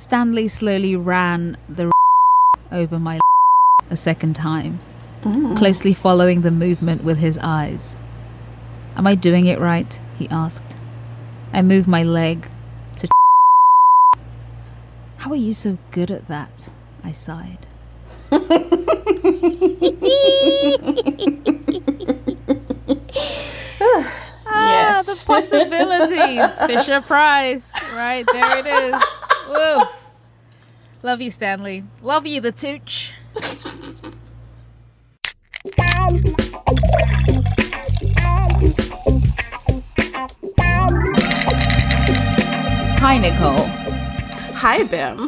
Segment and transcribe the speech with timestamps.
[0.00, 1.92] Stanley slowly ran the
[2.72, 3.20] over my
[3.90, 4.78] a second time,
[5.58, 7.98] closely following the movement with his eyes.
[8.96, 10.00] Am I doing it right?
[10.18, 10.78] he asked.
[11.52, 12.48] I moved my leg
[12.96, 13.08] to.
[15.18, 16.70] How are you so good at that?
[17.04, 17.66] I sighed.
[24.52, 26.58] Ah, the possibilities.
[26.66, 27.72] Fisher Price.
[27.94, 29.19] Right, there it is.
[29.50, 29.80] Woo.
[31.02, 31.82] Love you, Stanley.
[32.02, 33.12] Love you, the tooch.
[43.00, 43.66] Hi, Nichole.
[44.54, 45.18] Hi, Bim.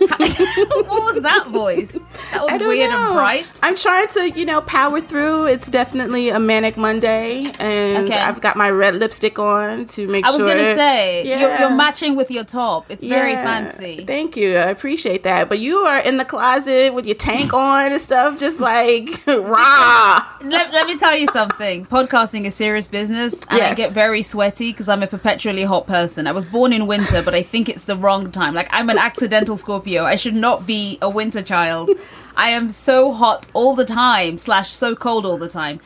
[0.00, 2.00] what was that voice?
[2.32, 3.06] That was I don't weird know.
[3.08, 3.58] and bright.
[3.62, 5.46] I'm trying to, you know, power through.
[5.46, 8.18] It's definitely a manic Monday, and Okay.
[8.18, 10.34] I've got my red lipstick on to make sure.
[10.34, 10.54] I was sure.
[10.62, 12.86] gonna say you're, you're matching with your top.
[12.88, 13.42] It's very Yeah.
[13.44, 14.04] fancy.
[14.06, 14.56] Thank you.
[14.56, 15.48] I appreciate that.
[15.48, 20.26] But you are in the closet with your tank on and stuff, just like rah.
[20.42, 21.84] let, let me tell you something.
[21.86, 26.26] Podcasting is serious business, and I get very sweaty because I'm a perpetually hot person.
[26.26, 28.54] I was born in winter, but I think it's the wrong time.
[28.54, 30.04] Like I'm an accidental Scorpio.
[30.04, 31.90] I should not be a winter child.
[32.36, 35.80] I am so hot all the time, slash so cold all the time,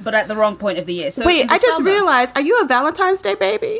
[0.00, 1.10] but at the wrong point of the year.
[1.10, 2.32] So Wait, I just summer- realized.
[2.36, 3.78] Are you a Valentine's Day baby?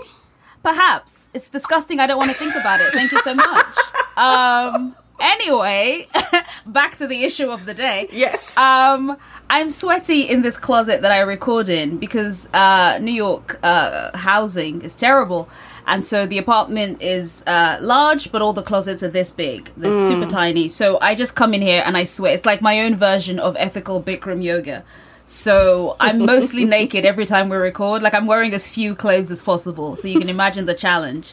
[0.62, 2.00] Perhaps it's disgusting.
[2.00, 2.92] I don't want to think about it.
[2.92, 3.66] Thank you so much.
[4.18, 4.96] Um.
[5.20, 6.08] Anyway,
[6.66, 8.08] back to the issue of the day.
[8.10, 8.56] Yes.
[8.56, 9.16] Um,
[9.48, 14.82] I'm sweaty in this closet that I record in because uh, New York uh, housing
[14.82, 15.48] is terrible.
[15.88, 19.70] And so the apartment is uh, large, but all the closets are this big.
[19.74, 20.68] They're super tiny.
[20.68, 22.34] So I just come in here and I sweat.
[22.34, 24.84] It's like my own version of ethical Bikram yoga.
[25.24, 28.02] So I'm mostly naked every time we record.
[28.02, 29.96] Like I'm wearing as few clothes as possible.
[29.96, 31.32] So you can imagine the challenge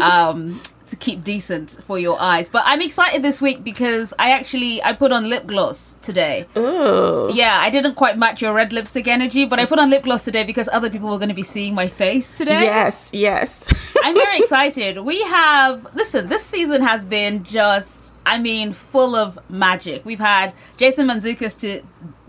[0.00, 2.48] um, to keep decent for your eyes.
[2.48, 6.46] But I'm excited this week because I actually I put on lip gloss today.
[6.56, 7.30] Ooh.
[7.32, 10.24] Yeah, I didn't quite match your red lipstick energy, but I put on lip gloss
[10.24, 12.62] today because other people were going to be seeing my face today.
[12.62, 13.10] Yes.
[13.12, 13.96] Yes.
[14.02, 14.98] I'm very excited.
[14.98, 20.04] We have listen, this season has been just I mean full of magic.
[20.04, 21.82] We've had Jason Mantzoukas to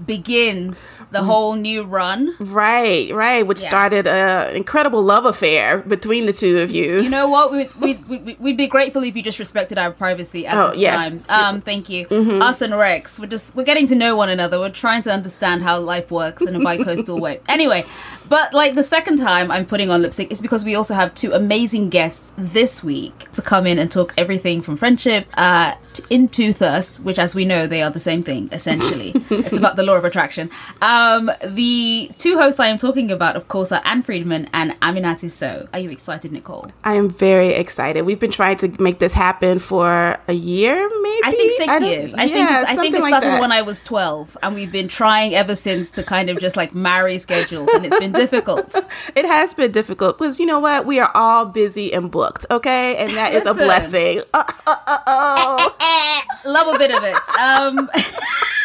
[0.06, 0.76] begin
[1.12, 2.36] the whole new run.
[2.40, 3.12] right.
[3.14, 3.46] Right.
[3.46, 3.68] Which Yeah.
[3.70, 7.02] started an incredible love affair between the two of you.
[7.02, 7.52] You know what?
[7.52, 10.80] We'd, we'd, we'd, we'd be grateful if you just respected our privacy at Oh, this
[10.82, 11.26] yes.
[11.26, 11.56] time.
[11.56, 12.06] Um, thank you.
[12.12, 14.60] Us and Rex, we're just we're getting to know one another.
[14.60, 17.40] We're trying to understand how life works in a bi-coastal way.
[17.50, 17.86] Anyway,
[18.28, 21.32] but like the second time I'm putting on lipstick is because we also have two
[21.34, 26.54] amazing guests this week to come in and talk everything from friendship uh, to, into
[26.54, 29.14] thirst, which, as we know, they are the same thing essentially.
[29.32, 30.50] it's about the law of attraction.
[30.82, 35.30] Um, the two hosts I am talking about, of course, are Ann Friedman and Aminatou
[35.32, 35.68] Sow.
[35.74, 36.72] Are you excited, Nichole?
[36.84, 38.04] I am very excited.
[38.04, 41.22] We've been trying to make this happen for a year, maybe.
[41.26, 42.14] I think 6 don't- years.
[42.14, 43.42] I think yeah, it's, I think it started that.
[43.42, 46.74] when I was twelve, and we've been trying ever since to kind of just like
[46.76, 48.76] marry schedules, and it's been difficult.
[49.16, 50.86] It has been difficult because you know what?
[50.86, 52.96] We are all busy and booked, okay?
[52.98, 54.22] And that is a blessing.
[54.34, 56.22] Uh, uh, uh, oh.
[56.46, 57.18] Love a bit of it.
[57.40, 57.90] Um,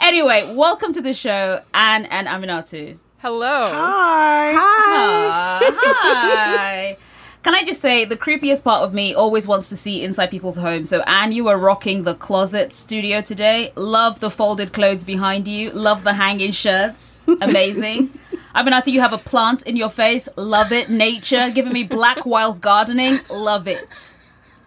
[0.00, 2.98] anyway, welcome to the show, Ann and Aminatou.
[3.18, 3.70] Hello.
[3.72, 4.52] Hi.
[4.52, 5.60] Hi.
[5.62, 6.96] Hi.
[7.42, 10.56] Can I just say the creepiest part of me always wants to see inside people's
[10.56, 10.90] homes.
[10.90, 13.72] So Ann, you were rocking the closet studio today.
[13.74, 15.70] Love the folded clothes behind you.
[15.70, 17.16] Love the hanging shirts.
[17.40, 18.18] Amazing.
[18.54, 20.28] Aminatou, you have a plant in your face.
[20.36, 20.90] Love it.
[20.90, 23.20] Nature giving me black while gardening.
[23.30, 24.14] Love it.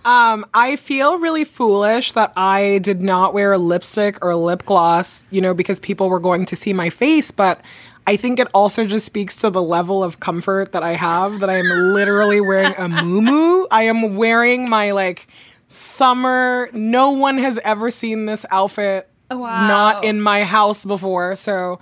[0.04, 4.66] Um, I feel really foolish that I did not wear a lipstick or a lip
[4.66, 7.62] gloss, you know, because people were going to see my face, but
[8.08, 11.50] I think it also just speaks to the level of comfort that I have that
[11.52, 13.68] I am literally wearing a muumuu.
[13.72, 15.28] I am wearing my like
[15.68, 19.68] summer no one has ever seen this outfit Wow.
[19.68, 21.36] not in my house before.
[21.36, 21.80] So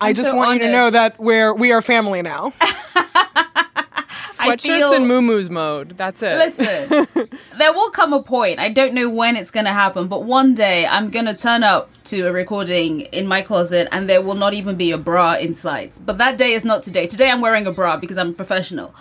[0.00, 2.52] I just so want you to know that we're we are family now.
[4.42, 5.94] Sweatshirts and moo mode.
[5.96, 6.36] That's it.
[6.36, 7.06] Listen,
[7.58, 8.58] there will come a point.
[8.58, 11.62] I don't know when it's going to happen, but one day I'm going to turn
[11.62, 15.34] up to a recording in my closet and there will not even be a bra
[15.34, 16.00] in sight.
[16.04, 17.06] But that day is not today.
[17.06, 18.94] Today I'm wearing a bra because I'm professional.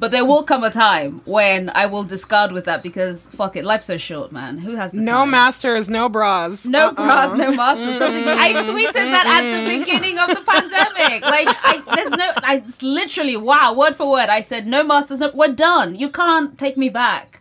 [0.00, 3.64] But there will come a time when I will discard with that because fuck it,
[3.64, 4.58] life's so short, man.
[4.58, 5.30] Who has No time?
[5.32, 6.64] masters, no bras.
[6.66, 6.92] No Uh-uh.
[6.94, 7.96] bras, no masters.
[7.96, 8.26] Mm.
[8.26, 11.22] Ex- I tweeted that at the beginning of the pandemic.
[11.22, 14.28] Like, I, there's no, I it's literally, wow, word for word.
[14.28, 15.94] I said, no masters, no, we're done.
[15.96, 17.40] You can't take me back.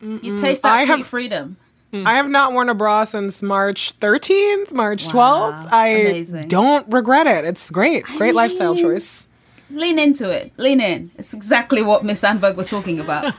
[0.00, 1.56] You taste that I sweet have- freedom.
[1.92, 2.06] Mm.
[2.06, 5.68] I have not worn a bra since March 13th, March 12th.
[5.72, 6.46] I Amazing.
[6.46, 7.44] don't regret it.
[7.44, 8.04] It's great.
[8.04, 9.26] Great lifestyle choice.
[9.70, 10.52] Lean into it.
[10.56, 11.10] Lean in.
[11.16, 13.34] It's exactly what Miss Sandberg was talking about.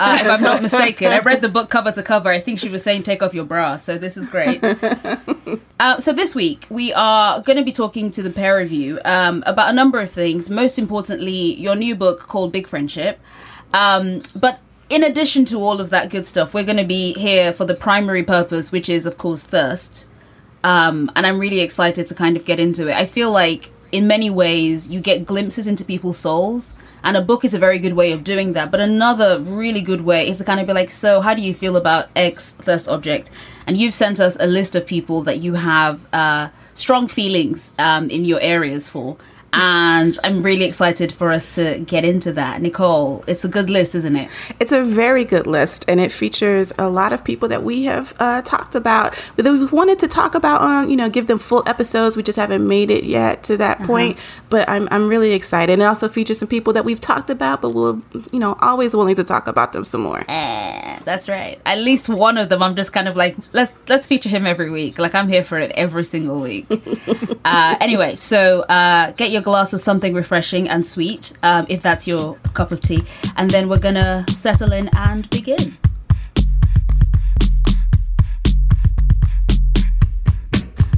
[0.00, 2.30] Uh, if I'm not mistaken, I read the book cover to cover.
[2.30, 3.76] I think she was saying take off your bra.
[3.76, 4.62] So this is great.
[5.80, 9.00] Uh, so this week we are going to be talking to the pair of you
[9.06, 10.50] um, about a number of things.
[10.50, 13.18] Most importantly, your new book called Big Friendship.
[13.72, 14.60] Um, but
[14.90, 17.74] in addition to all of that good stuff, we're going to be here for the
[17.74, 20.06] primary purpose, which is, of course, thirst.
[20.62, 22.94] Um, and I'm really excited to kind of get into it.
[22.94, 27.44] I feel like in many ways you get glimpses into people's souls and a book
[27.44, 28.70] is a very good way of doing that.
[28.70, 31.54] But another really good way is to kind of be like so how do you
[31.54, 33.30] feel about x thirst object?
[33.66, 38.10] And you've sent us a list of people that you have uh, strong feelings um,
[38.10, 39.16] in your areas for
[39.52, 42.60] and I'm really excited for us to get into that.
[42.60, 44.30] Nichole, it's a good list, isn't it?
[44.60, 48.14] It's a very good list, and it features a lot of people that we have
[48.20, 51.62] uh, talked about that we wanted to talk about on, you know, give them full
[51.66, 52.16] episodes.
[52.16, 53.86] We just haven't made it yet to that uh-huh.
[53.86, 54.18] point,
[54.48, 55.72] but I'm, I'm really excited.
[55.72, 58.02] And it also features some people that we've talked about, but we'll,
[58.32, 60.24] you know, always willing to talk about them some more.
[60.28, 61.60] Eh, that's right.
[61.66, 64.70] At least one of them, I'm just kind of like, let's let's feature him every
[64.70, 64.98] week.
[64.98, 66.66] Like I'm here for it every single week.
[67.44, 72.06] uh, anyway, so uh, get your glass of something refreshing and sweet, um, if that's
[72.06, 73.02] your cup of tea.
[73.36, 75.76] And then we're gonna settle in and begin.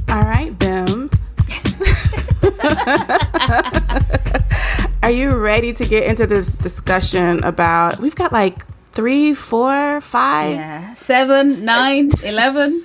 [0.09, 1.09] All right, Bim.
[5.03, 7.99] Are you ready to get into this discussion about?
[7.99, 10.93] We've got like three, four, five, yeah.
[10.93, 12.83] seven, nine, eleven.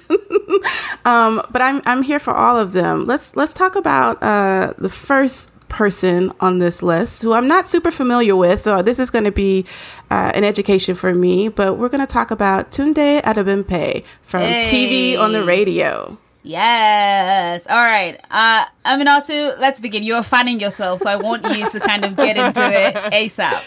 [1.04, 3.04] um, but I'm I'm here for all of them.
[3.04, 7.90] Let's let's talk about uh, the first person on this list who I'm not super
[7.90, 8.60] familiar with.
[8.60, 9.66] So this is going to be
[10.10, 11.48] uh, an education for me.
[11.48, 15.14] But we're going to talk about Tunde Adebimpe from hey.
[15.16, 16.18] TV on the radio.
[16.42, 17.66] Yes.
[17.66, 18.18] All right.
[18.30, 20.02] Uh, Aminatou, let's begin.
[20.02, 23.62] You're fanning yourself, so I want you to kind of get into it ASAP.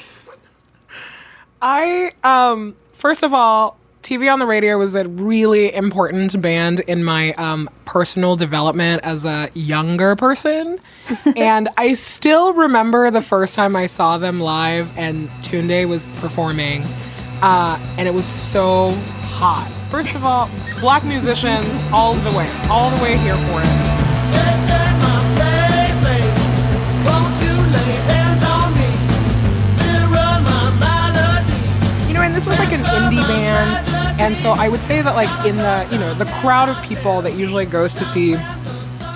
[1.61, 7.03] I um first of all, TV on the radio was a really important band in
[7.03, 10.79] my um, personal development as a younger person.
[11.35, 16.83] and I still remember the first time I saw them live and Tunde was performing.
[17.41, 18.91] Uh, and it was so
[19.21, 19.71] hot.
[19.89, 20.49] First of all,
[20.79, 24.00] black musicians all the way, all the way here for it.
[32.41, 33.87] This was like an indie band,
[34.19, 37.21] and so I would say that like in the you know the crowd of people
[37.21, 38.31] that usually goes to see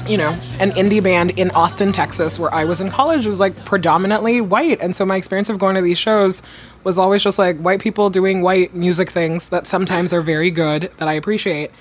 [0.07, 0.30] you know,
[0.60, 4.80] an indie band in Austin, Texas, where I was in college, was like predominantly white.
[4.80, 6.44] And so my experience of going to these shows
[6.83, 10.92] was always just like white people doing white music things that sometimes are very good
[10.98, 11.72] that I appreciate.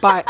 [0.00, 0.26] But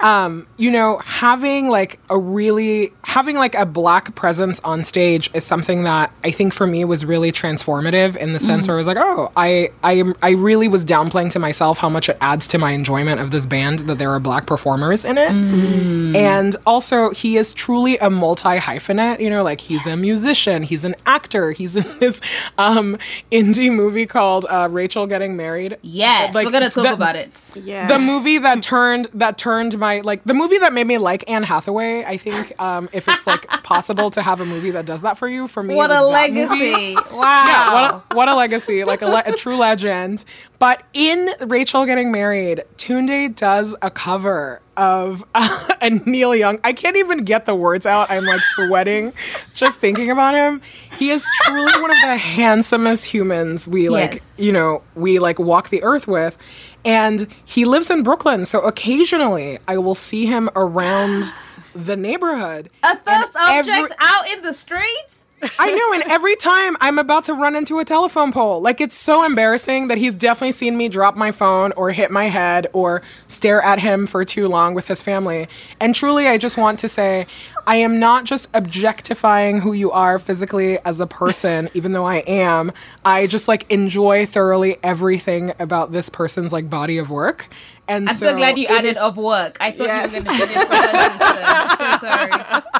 [0.00, 5.44] um, you know, having like a really having like a black presence on stage is
[5.44, 8.68] something that I think for me was really transformative in the sense mm.
[8.68, 12.08] where I was like, oh, I I I really was downplaying to myself how much
[12.08, 15.32] it adds to my enjoyment of this band that there are black performers in it,
[15.32, 16.16] mm.
[16.16, 19.20] and also he is truly a multi hyphenate.
[19.20, 19.94] You know, like he's yes.
[19.94, 22.20] a musician, he's an actor, he's in this
[22.56, 22.96] um,
[23.30, 25.76] indie movie called uh, Rachel Getting Married.
[25.82, 27.50] Yes, like, we're gonna talk the, about it.
[27.54, 28.79] Yeah, the movie that turned
[29.14, 32.04] that turned my my like the movie that made me like Anne Hathaway.
[32.04, 35.28] I think um, if it's like possible to have a movie that does that for
[35.28, 36.94] you, for me, what a legacy!
[36.94, 38.84] Wow, yeah, what a, what a legacy!
[38.84, 40.24] Like a, le- a true legend.
[40.58, 46.58] But in Rachel getting married, Tunde does a cover of uh, a Neil Young.
[46.64, 48.10] I can't even get the words out.
[48.10, 49.12] I'm like sweating
[49.54, 50.62] just thinking about him.
[50.98, 54.36] He is truly one of the handsomest humans we like, yes.
[54.38, 56.36] you know, we like walk the earth with.
[56.84, 61.32] And he lives in Brooklyn, so occasionally I will see him around
[61.74, 62.70] the neighborhood.
[62.82, 65.19] A thirst object every- out in the streets?
[65.58, 68.96] I know, and every time I'm about to run into a telephone pole, like it's
[68.96, 73.02] so embarrassing that he's definitely seen me drop my phone or hit my head or
[73.26, 75.48] stare at him for too long with his family.
[75.80, 77.26] And truly, I just want to say,
[77.66, 82.18] I am not just objectifying who you are physically as a person, even though I
[82.26, 82.72] am.
[83.04, 87.48] I just like enjoy thoroughly everything about this person's like body of work.
[87.88, 89.56] And I'm so, so glad you added is, of work.
[89.60, 90.14] I thought yes.
[90.14, 92.62] you were going to finish I'm so sorry.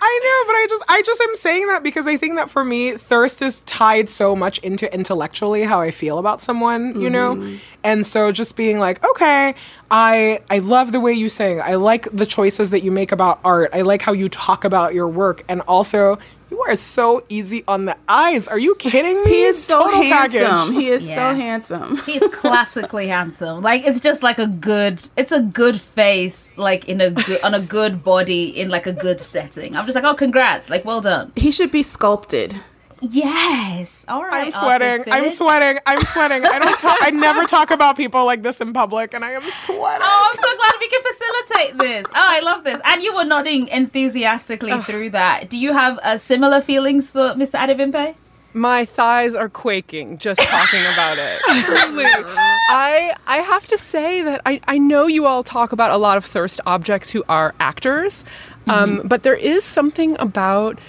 [0.00, 2.64] I know, but I just I just am saying that because I think that for
[2.64, 7.42] me, thirst is tied so much into intellectually how I feel about someone, you mm-hmm.
[7.42, 7.58] know?
[7.84, 9.54] And so just being like, okay,
[9.90, 11.60] I I love the way you sing.
[11.60, 13.70] I like the choices that you make about art.
[13.72, 16.18] I like how you talk about your work and also
[16.50, 18.48] You are so easy on the eyes.
[18.48, 19.30] Are you kidding me?
[19.30, 20.40] He is so Total handsome.
[20.42, 20.74] package.
[20.74, 21.14] He is Yeah.
[21.14, 21.96] so handsome.
[22.06, 23.62] He's classically handsome.
[23.62, 25.02] Like it's just like a good.
[25.16, 28.92] It's a good face, like in a good on a good body in like a
[28.92, 29.76] good setting.
[29.76, 30.68] I'm just like, oh, congrats!
[30.68, 31.32] Like, well done.
[31.36, 32.54] He should be sculpted.
[33.00, 34.04] Yes.
[34.08, 34.46] All right.
[34.46, 35.12] I'm sweating.
[35.12, 35.80] I'm sweating.
[35.86, 36.44] I'm sweating.
[36.44, 36.98] I don't talk.
[37.00, 40.02] I never talk about people like this in public, and I am sweating.
[40.02, 42.06] Oh, I'm so glad we can facilitate this.
[42.08, 42.80] Oh, I love this.
[42.84, 45.48] And you were nodding enthusiastically through that.
[45.48, 47.58] Do you have uh, similar feelings for Mr.
[47.58, 48.14] Adebimpe?
[48.52, 51.40] My thighs are quaking just talking about it.
[51.64, 52.04] Truly.
[52.04, 56.16] I I have to say that I, I know you all talk about a lot
[56.16, 58.24] of thirst objects who are actors,
[58.66, 60.80] um, but there is something about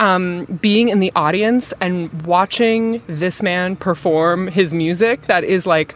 [0.00, 5.94] um, being in the audience and watching this man perform his music that is like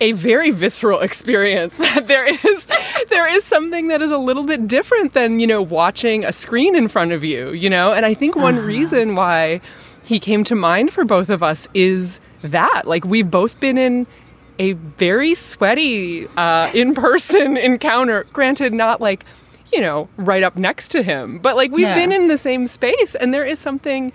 [0.00, 1.76] a very visceral experience.
[1.90, 2.66] That there is
[3.08, 6.76] there is something that is a little bit different than you know watching a screen
[6.76, 7.92] in front of you you know?
[7.92, 9.60] And i think one reason why
[10.04, 14.06] he came to mind for both of us is that like we've both been in
[14.58, 18.24] a very sweaty uh, in-person encounter.
[18.32, 19.24] Granted not like
[19.72, 21.94] you know right up next to him but like we've Yeah.
[21.94, 24.12] been in the same space and there is something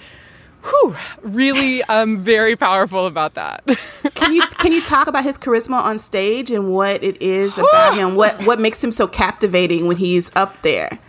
[0.64, 3.64] whew, really um, very powerful about that
[4.16, 7.96] Can you can you talk about his charisma on stage and what it is about
[7.98, 8.16] him?
[8.16, 11.00] What what makes him so captivating when he's up there?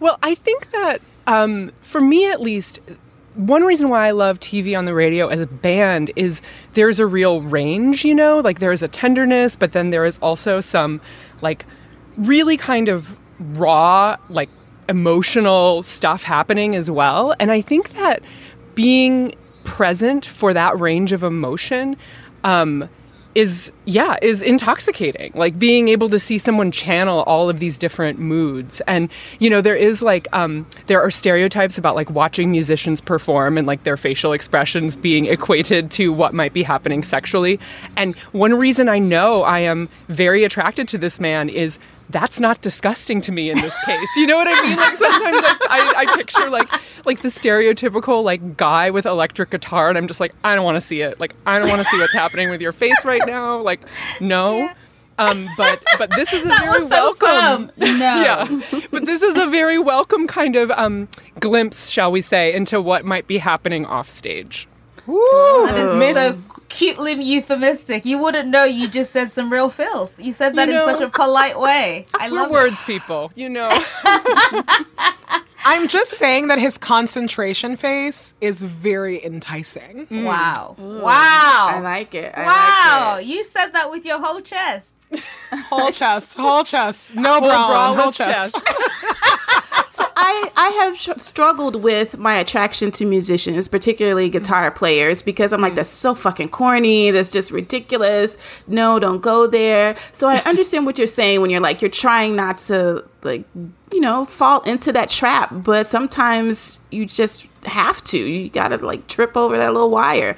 [0.00, 2.78] Well, I think that um, for me at least,
[3.34, 6.40] one reason why I love TV on the radio as a band is
[6.74, 8.38] there's a real range, you know?
[8.40, 11.00] Like there's a tenderness, but then there is also some
[11.40, 11.64] like
[12.16, 14.48] really kind of raw, like
[14.88, 17.34] emotional stuff happening as well.
[17.40, 18.22] And I think that
[18.74, 21.96] being present for that range of emotion
[22.42, 22.88] um,
[23.34, 25.32] is yeah is intoxicating.
[25.34, 28.80] Like being able to see someone channel all of these different moods.
[28.86, 33.58] And you know there is like um there are stereotypes about like watching musicians perform
[33.58, 37.58] and like their facial expressions being equated to what might be happening sexually.
[37.96, 41.78] And one reason i know i am very attracted to this man is
[42.14, 44.08] that's not disgusting to me in this case.
[44.16, 44.76] You know what I mean?
[44.76, 46.70] Like sometimes I, I, I picture like
[47.04, 50.76] like the stereotypical like guy with electric guitar, and I'm just like, I don't want
[50.76, 51.18] to see it.
[51.18, 53.60] Like I don't want to see what's happening with your face right now.
[53.60, 53.80] Like
[54.20, 54.70] no.
[55.18, 57.68] Um, but but this is a That very was so welcome.
[57.68, 57.72] firm.
[57.76, 57.86] No.
[57.98, 61.08] Yeah, but this is a very welcome kind of um,
[61.40, 64.66] glimpse, shall we say, into what might be happening off stage.
[65.08, 66.38] Ooh, That is Miss- so
[66.74, 68.04] cutely euphemistic.
[68.04, 70.18] You wouldn't know you just said some real filth.
[70.18, 72.06] You said that You in such a polite way.
[72.20, 72.52] I We're love it.
[72.52, 73.70] words people, you know.
[75.66, 80.06] I'm just saying that his concentration face is very enticing.
[80.10, 80.76] Wow.
[80.78, 81.00] Mm.
[81.00, 81.70] Wow.
[81.72, 82.34] I like it.
[82.36, 83.14] I wow.
[83.14, 83.28] like it.
[83.28, 84.94] You said that with your whole chest.
[85.68, 88.56] Whole chest, whole chest, no Whole problem, whole braless chest.
[89.90, 95.52] so I, I have sh- struggled with my attraction to musicians, particularly guitar players, because
[95.52, 95.76] I'm like, mm.
[95.76, 97.12] that's so fucking corny.
[97.12, 98.36] That's just ridiculous.
[98.66, 99.96] No, don't go there.
[100.10, 103.44] So I understand what you're saying when you're like, you're trying not to, like,
[103.92, 105.50] you know, fall into that trap.
[105.52, 108.18] But sometimes you just have to.
[108.18, 110.36] You gotta, like, trip over that little wire.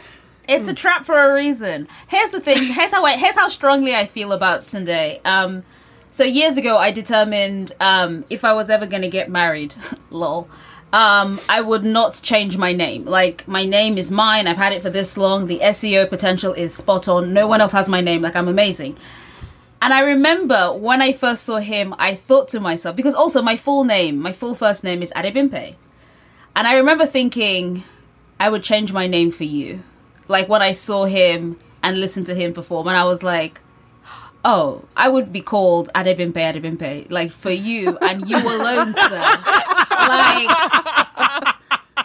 [0.49, 1.89] It's a trap for a reason.
[2.09, 2.65] Here's the thing.
[2.73, 5.25] Here's how I, here's how strongly I feel about Tunde.
[5.25, 5.65] Um,
[6.11, 9.75] so years ago, I determined um, if I was ever going to get married,
[10.11, 10.49] lol,
[10.93, 13.05] um, I would not change my name.
[13.05, 14.47] Like my name is mine.
[14.47, 15.47] I've had it for this long.
[15.47, 17.33] The SEO potential is spot on.
[17.33, 18.23] No one else has my name.
[18.23, 18.97] Like I'm amazing.
[19.83, 23.57] And I remember when I first saw him, I thought to myself because also my
[23.57, 25.75] full name, my full first name is Adebimpe,
[26.57, 27.85] and I remember thinking
[28.41, 29.83] I would change my name for you.
[30.29, 33.61] Like when I saw him and listened to him perform, and I was like,
[34.45, 39.21] oh, I would be called Adebimpe Adebimpe, like for you and you alone, sir.
[40.09, 40.49] Like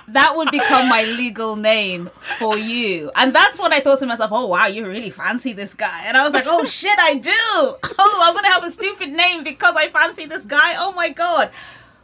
[0.07, 3.11] that would become my legal name for you.
[3.15, 6.03] And that's what I thought to myself, oh wow, you really fancy this guy.
[6.05, 7.31] And I was like, oh shit, I do.
[7.33, 10.75] Oh, I'm gonna have a stupid name because I fancy this guy.
[10.77, 11.51] Oh my god.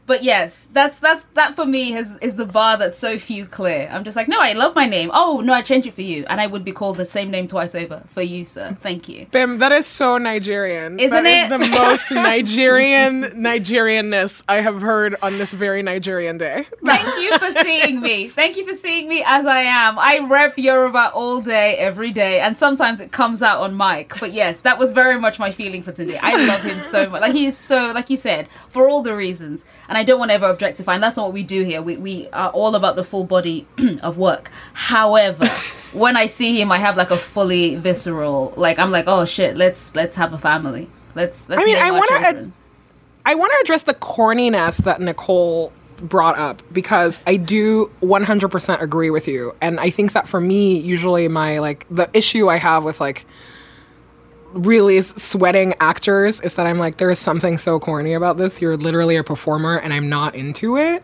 [0.08, 3.90] But yes, that's that's that for me is is the bar that so few clear.
[3.92, 5.12] I'm just like, no, I love my name.
[5.14, 7.46] Oh no, I changed it for you, and I would be called the same name
[7.48, 8.76] twice over for you, sir.
[8.82, 9.28] Thank you.
[9.32, 10.98] Bim, that is so Nigerian.
[11.00, 11.50] Isn't That is it?
[11.50, 16.66] the most Nigerian Nigerianness I have heard on this very Nigerian day.
[16.86, 18.28] Thank you for seeing me.
[18.40, 20.00] Thank you for seeing me as I am.
[20.00, 24.14] I rep Yoruba all day, every day, and sometimes it comes out on mic.
[24.22, 26.18] But yes, that was very much my feeling for today.
[26.22, 27.22] I love him so much.
[27.22, 29.66] Like he's so, like you said, for all the reasons.
[29.90, 30.94] And I don't want to ever objectify.
[30.94, 31.82] And that's not what we do here.
[31.82, 33.68] We we are all about the full body
[34.02, 34.52] of work.
[34.74, 35.48] However,
[35.94, 38.54] when I see him, I have like a fully visceral.
[38.58, 40.90] Like I'm like, oh shit, let's let's have a family.
[41.16, 41.62] Let's let's.
[41.62, 42.52] I mean, I wanna ad-
[43.26, 49.10] I want to address the corniness that Nichole brought up because I do 100% agree
[49.10, 49.54] with you.
[49.62, 53.26] And I think that for me, usually my like the issue I have with like
[54.54, 58.62] really sweating actors is that I'm like, there is something so corny about this.
[58.62, 61.04] You're literally a performer, and I'm not into it.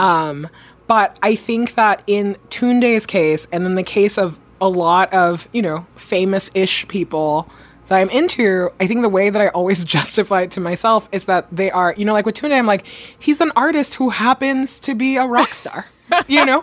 [0.00, 0.48] Um,
[0.86, 5.48] but I think that in Tunde's case, and in the case of a lot of
[5.52, 7.48] you know famous-ish people
[7.88, 11.24] that I'm into, I think the way that I always justify it to myself is
[11.24, 12.86] that they are, you know, like with Tunde, I'm like,
[13.18, 15.86] he's an artist who happens to be a rock star.
[16.26, 16.62] You know,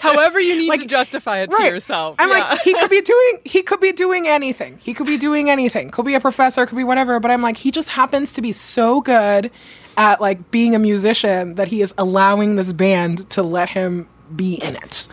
[0.00, 2.16] However, you need Like, to justify it to yourself.
[2.18, 2.50] I'm Yeah.
[2.50, 4.78] like, he could be doing, he could be doing anything.
[4.82, 5.90] He could be doing anything.
[5.90, 7.18] Could be a professor, could be whatever.
[7.18, 9.50] But I'm like, he just happens to be so good
[9.96, 14.54] at like being a musician that he is allowing this band to let him be
[14.56, 15.08] in it.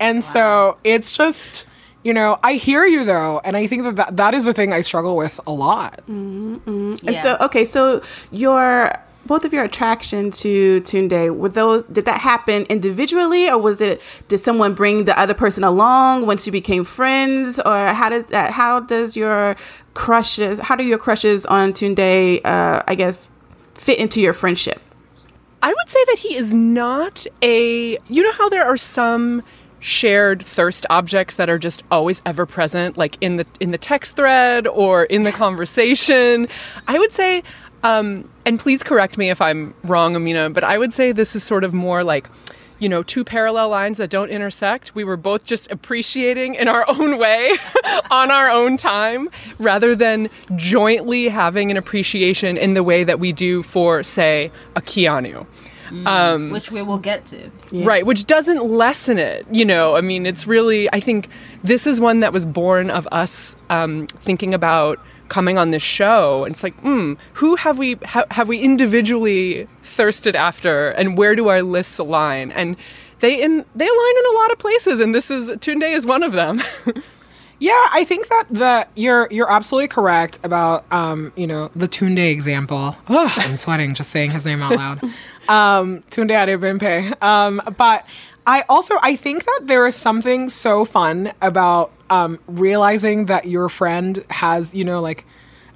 [0.00, 1.64] And so it's just,
[2.04, 4.72] you know, I hear you though, and I think that that, that is the thing
[4.72, 6.00] I struggle with a lot.
[6.08, 8.92] And so, okay, so your
[9.26, 14.00] both of your attraction to Tunde were those did that happen individually or was it
[14.28, 18.52] did someone bring the other person along once you became friends or how did that
[18.52, 19.54] how does your
[19.92, 23.28] crushes how do your crushes on Tunde uh, I guess
[23.74, 24.80] fit into your friendship?
[25.62, 27.98] I would say that he is not a.
[28.08, 29.42] You know how there are some
[29.80, 34.16] shared thirst objects that are just always ever present, like in the in the text
[34.16, 36.48] thread or in the conversation.
[36.86, 37.42] I would say,
[37.82, 41.42] um, and please correct me if I'm wrong, Amina, but I would say this is
[41.42, 42.28] sort of more like.
[42.80, 44.94] You know, two parallel lines that don't intersect.
[44.94, 47.56] We were both just appreciating in our own way,
[48.12, 53.32] on our own time, rather than jointly having an appreciation in the way that we
[53.32, 55.44] do for, say, a Keanu.
[56.06, 57.50] Um, which we will get to.
[57.72, 59.46] Right, which doesn't lessen it.
[59.50, 61.28] You know, I mean, it's really, I think
[61.62, 66.44] this is one that was born of us um, thinking about coming on this show.
[66.44, 71.34] And it's like, hmm, who have we, ha- have we individually thirsted after and where
[71.34, 72.50] do our lists align?
[72.52, 72.76] And
[73.20, 76.22] they, in, they align in a lot of places, and this is, Tunde is one
[76.22, 76.62] of them.
[77.60, 82.30] Yeah, I think that the you're you're absolutely correct about um, you know, the Tunde
[82.30, 82.96] example.
[83.08, 85.00] Ugh, I'm sweating just saying his name out loud.
[85.48, 87.22] Um, Tunde Adebimpe.
[87.22, 88.04] Um, but
[88.46, 93.70] I also I think that there is something so fun about um, realizing that your
[93.70, 95.24] friend has, you know, like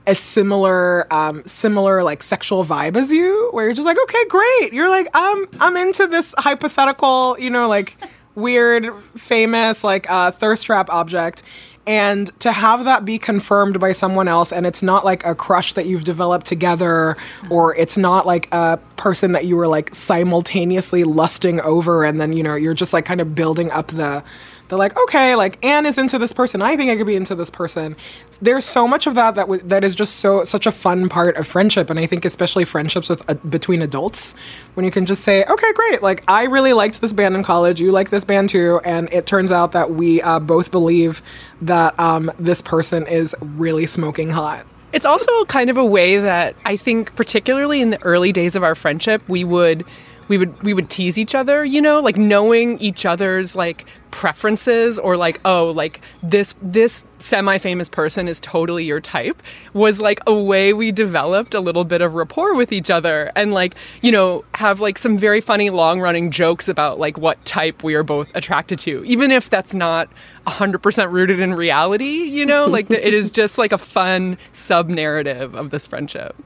[0.07, 4.73] a similar um similar like sexual vibe as you where you're just like okay great
[4.73, 7.97] you're like i'm i'm into this hypothetical you know like
[8.35, 11.45] weird famous like uh thirst trap object
[11.87, 15.73] and to have that be confirmed by someone else and it's not like a crush
[15.73, 17.16] that you've developed together
[17.51, 22.33] or it's not like a person that you were like simultaneously lusting over and then
[22.33, 24.23] you know you're just like kind of building up the
[24.72, 26.62] they're like, okay, like Ann is into this person.
[26.62, 27.94] I think I could be into this person.
[28.40, 31.37] There's so much of that that w- that is just so such a fun part
[31.37, 34.35] of friendship, and I think especially friendships with uh, between adults,
[34.72, 37.82] when you can just say, okay, great, like I really liked this band in college.
[37.82, 41.20] You like this band too, and it turns out that we uh, both believe
[41.61, 44.64] that um, this person is really smoking hot.
[44.94, 48.62] It's also kind of a way that I think, particularly in the early days of
[48.62, 49.85] our friendship, we would
[50.28, 54.98] we would we would tease each other, you know, like knowing each other's like preferences
[54.98, 60.35] or like oh like this this semi-famous person is totally your type was like a
[60.35, 64.44] way we developed a little bit of rapport with each other and like you know
[64.54, 68.78] have like some very funny long-running jokes about like what type we are both attracted
[68.78, 70.11] to even if that's not
[70.46, 75.54] 100% rooted in reality you know like it is just like a fun sub narrative
[75.54, 76.37] of this friendship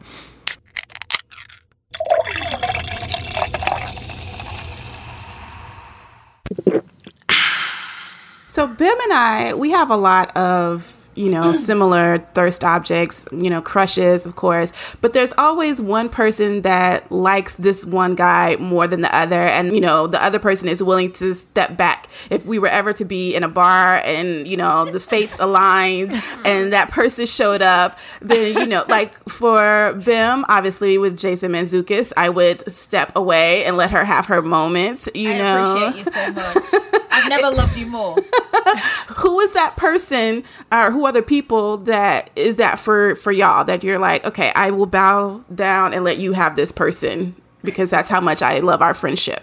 [8.57, 13.50] So Bim and I, we have a lot of you know similar thirst objects, you
[13.50, 14.72] know crushes, of course.
[15.00, 19.72] But there's always one person that likes this one guy more than the other, and
[19.74, 22.09] you know the other person is willing to step back.
[22.31, 26.12] If we were ever to be in a bar and you know the fates aligned
[26.44, 32.12] and that person showed up, then you know like for Bim, obviously with Jason Mantzoukas,
[32.16, 35.09] I would step away and let her have her moments.
[35.14, 37.02] You I know, appreciate you so much.
[37.11, 38.16] I've never loved you more.
[39.09, 43.83] who is that person or who other people that is that for for y'all that
[43.83, 48.09] you're like okay i will bow down and let you have this person because that's
[48.09, 49.42] how much i love our friendship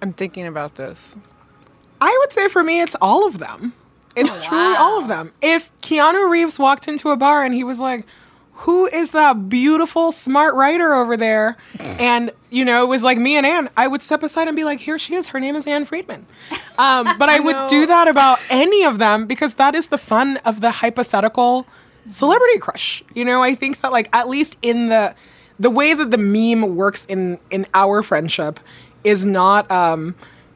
[0.00, 1.14] i'm thinking about this
[2.04, 3.72] I would say for me, it's all of them.
[4.14, 5.32] It's oh, truly all of them.
[5.40, 8.06] If Keanu Reeves walked into a bar and he was like,
[8.58, 11.56] who is that beautiful, smart writer over there?
[11.78, 14.64] And, you know, it was like me and Ann, I would step aside and be
[14.64, 15.28] like, here she is.
[15.28, 16.26] Her name is Ann Friedman.
[16.78, 20.38] Um, but I would do that about any of them because that is the fun
[20.38, 21.66] of the hypothetical
[22.08, 23.02] celebrity crush.
[23.14, 25.14] You know, I think that, like, at least in the
[25.58, 28.58] the way that the meme works in in our friendship
[29.04, 30.14] is not um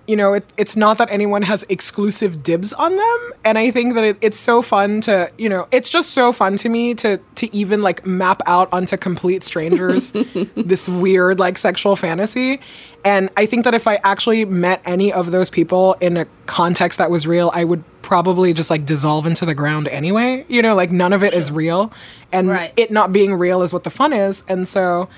[0.08, 3.94] you know it, it's not that anyone has exclusive dibs on them and i think
[3.94, 7.18] that it, it's so fun to you know it's just so fun to me to
[7.36, 10.12] to even like map out onto complete strangers
[10.56, 12.58] this weird like sexual fantasy.
[13.04, 16.98] And i think that if i actually met any of those people in a context
[16.98, 20.44] that was real i would probably just like dissolve into the ground anyway.
[20.48, 21.92] You know like none of it is real.
[22.32, 22.72] And Right.
[22.76, 24.44] it not being real is what the fun is.
[24.48, 25.10] And so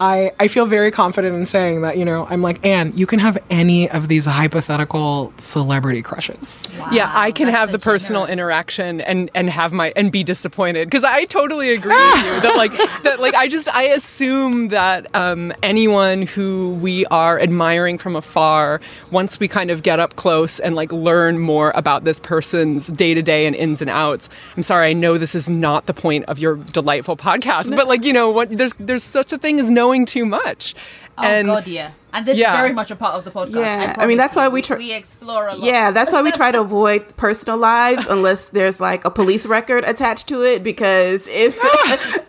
[0.00, 3.18] I, I feel very confident in saying that, you know, I'm like, Ann, you can
[3.18, 6.68] have any of these hypothetical celebrity crushes.
[6.92, 8.32] yeah, I can have the personal generous.
[8.32, 12.54] interaction and and have my and be disappointed because I totally agree with you that
[12.56, 12.72] like
[13.04, 18.80] that like I just I assume that um, anyone who we are admiring from afar,
[19.10, 23.14] once we kind of get up close and like learn more about this person's day
[23.14, 24.28] to day and ins and outs.
[24.56, 28.04] I'm sorry, I know this is not the point of your delightful podcast, but like
[28.04, 30.74] you know what, there's there's such a thing as knowing too much.
[31.18, 31.92] Oh and God, yeah.
[32.12, 32.52] And this Yeah.
[32.52, 33.64] is very much a part of the podcast.
[33.64, 35.64] Yeah, I promise mean, that's why we tr- we explore a lot.
[35.64, 39.84] Yeah, that's why we try to avoid personal lives unless there's like a police record
[39.84, 41.58] attached to it because if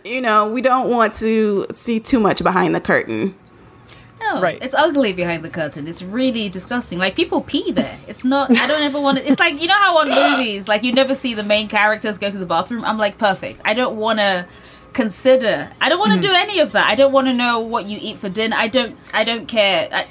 [0.04, 3.34] you know, we don't want to see too much behind the curtain.
[4.20, 4.58] No, Right.
[4.62, 5.86] It's ugly behind the curtain.
[5.86, 6.98] It's really disgusting.
[6.98, 7.98] Like people pee there.
[8.08, 8.50] It's not.
[8.56, 9.28] I don't ever want to.
[9.30, 12.30] It's like you know how on movies, like you never see the main characters go
[12.30, 12.84] to the bathroom.
[12.84, 13.60] I'm like perfect.
[13.66, 14.46] I don't want to
[14.92, 15.70] consider.
[15.80, 16.86] I don't want to do any of that.
[16.86, 18.56] I don't want to know what you eat for dinner.
[18.56, 18.98] I don't.
[19.12, 19.88] I don't care.
[19.92, 20.06] I,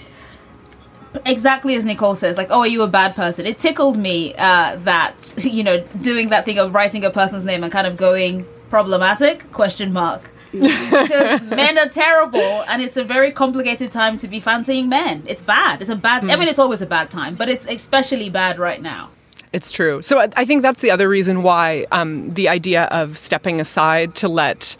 [1.26, 3.46] exactly as Nichole says, like, oh, are you a bad person?
[3.46, 7.64] It tickled me uh, that you know doing that thing of writing a person's name
[7.64, 13.32] and kind of going problematic question mark because men are terrible and it's a very
[13.32, 15.24] complicated time to be fancying men.
[15.26, 15.82] It's bad.
[15.82, 16.30] It's a bad.
[16.30, 19.10] I mean, it's always a bad time, but it's especially bad right now.
[19.54, 20.02] It's true.
[20.02, 24.28] So I- think that's the other reason why um, the idea of stepping aside to
[24.28, 24.76] let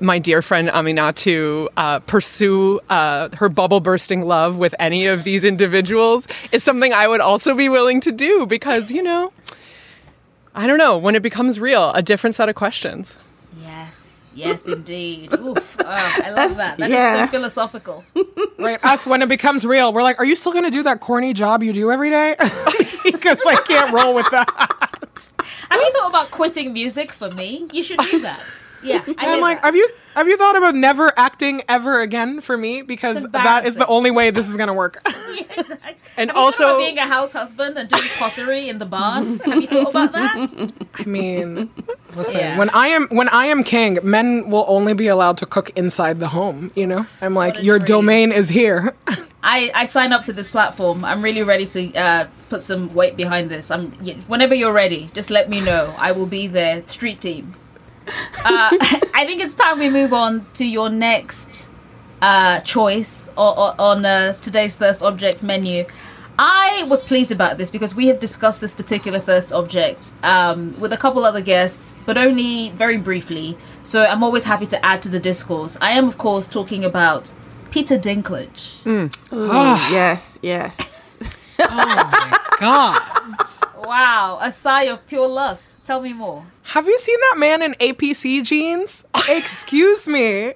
[0.00, 5.42] my dear friend Aminatou uh, pursue uh, her bubble bursting love with any of these
[5.44, 9.32] individuals is something I would also be willing to do because, you know,
[10.54, 13.18] I don't know, when it becomes real, a different set of questions.
[13.60, 13.95] Yes,
[14.36, 15.32] yes, indeed.
[15.34, 16.76] Oof, oh, I love that.
[16.78, 17.24] That is yeah.
[17.24, 18.04] so philosophical.
[18.58, 18.82] Right?
[18.82, 21.34] Us, when it becomes real, we're like, are you still going to do that corny
[21.34, 22.34] job you do every day?
[23.04, 24.48] because I can't roll with that.
[25.68, 27.66] Have you thought about quitting music for me?
[27.70, 28.40] You should do that.
[28.86, 29.66] Yeah, I And hear I'm like, that.
[29.66, 32.82] have you have you thought about never acting ever again for me?
[32.82, 35.02] Because that is the only way this is going to work.
[35.36, 35.96] Yeah, exactly.
[36.16, 39.38] And Have you also- about being a house husband and doing pottery in the barn.
[39.40, 40.72] Have you thought about that?
[40.94, 41.68] I mean,
[42.14, 42.56] listen, Yeah.
[42.56, 46.16] when I am when I am king, men will only be allowed to cook inside
[46.20, 46.70] the home.
[46.74, 47.86] You know, I'm like, your dream.
[48.00, 48.94] domain is here.
[49.42, 51.04] I, I sign up to this platform.
[51.04, 53.70] I'm really ready to uh, put some weight behind this.
[53.70, 53.92] I'm
[54.26, 55.92] whenever you're ready, just let me know.
[55.98, 56.82] I will be there.
[56.86, 57.54] Street team.
[58.06, 58.70] Uh,
[59.14, 61.70] I think it's time we move on to your next
[62.22, 65.84] uh, choice o- o- on uh, today's thirst object menu.
[66.38, 70.92] I was pleased about this because we have discussed this particular thirst object um, with
[70.92, 73.56] a couple other guests, but only very briefly.
[73.82, 75.76] So I'm always happy to add to the discourse.
[75.80, 77.32] I am, of course, talking about
[77.70, 78.84] Peter Dinklage.
[79.32, 79.48] Ooh,
[79.92, 80.95] yes, yes.
[81.58, 85.76] Oh my god, Wow, a sigh of pure lust.
[85.84, 86.44] Tell me more.
[86.64, 89.04] have you seen that man in APC jeans?
[89.28, 90.52] Excuse me,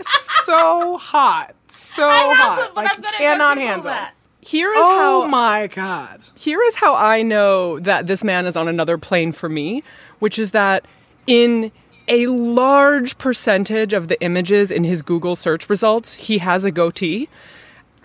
[0.00, 3.84] so hot, so I haven't, hot, but like I'm gonna cannot handle.
[3.90, 4.14] that.
[4.40, 6.20] Here is Oh how my God.
[6.34, 9.82] here is how I know that this man is on another plane for me,
[10.18, 10.86] which is that
[11.26, 11.72] in
[12.08, 17.30] a large percentage of the images in his Google search results, he has a goatee.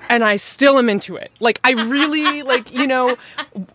[0.07, 1.31] And I still am into it.
[1.39, 3.15] Like I really like, you know,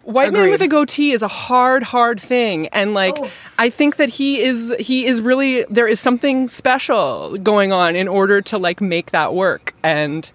[0.02, 2.66] white man with a goatee is a hard, hard thing.
[2.68, 3.54] And like Oof.
[3.58, 8.08] I think that he is he is really there is something special going on in
[8.08, 9.74] order to like make that work.
[9.82, 10.28] And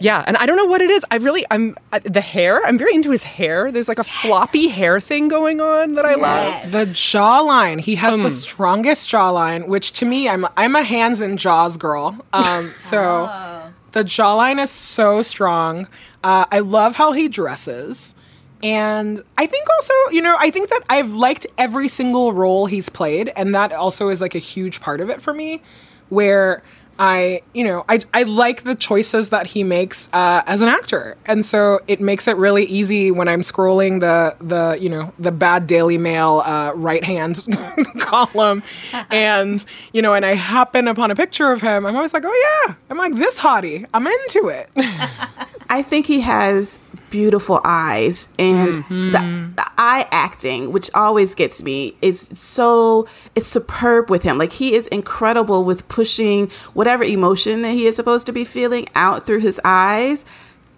[0.00, 1.04] yeah, and I don't know what it is.
[1.12, 2.64] I really, I'm I, the hair.
[2.66, 3.70] I'm very into his hair.
[3.70, 6.72] There's like a floppy hair thing going on that I love.
[6.72, 7.78] The jawline.
[7.80, 8.24] He has Um.
[8.24, 12.16] the strongest jawline, which to me, I'm I'm a hands and jaws girl.
[12.32, 13.63] Um, so Oh.
[13.94, 15.86] The jawline is so strong.
[16.24, 18.12] Uh, I love how he dresses.
[18.60, 22.88] And I think also, you know, I think that I've liked every single role he's
[22.88, 25.62] played, and that also is like a huge part of it for me,
[26.08, 26.62] where
[26.98, 31.16] I, you know, I, I like the choices that he makes uh, as an actor,
[31.26, 35.32] and so it makes it really easy when I'm scrolling the the you know the
[35.32, 37.46] bad Daily Mail uh, right hand
[37.98, 38.62] column,
[39.10, 41.86] and you know, and I happen upon a picture of him.
[41.86, 44.70] I'm always like, oh yeah, I'm like this hottie, I'm into it.
[45.68, 46.78] I think he has
[47.14, 49.54] beautiful eyes and the, mm-hmm.
[49.54, 54.36] the eye acting which always gets me is so it's superb with him.
[54.36, 58.88] Like he is incredible with pushing whatever emotion that he is supposed to be feeling
[58.96, 60.24] out through his eyes.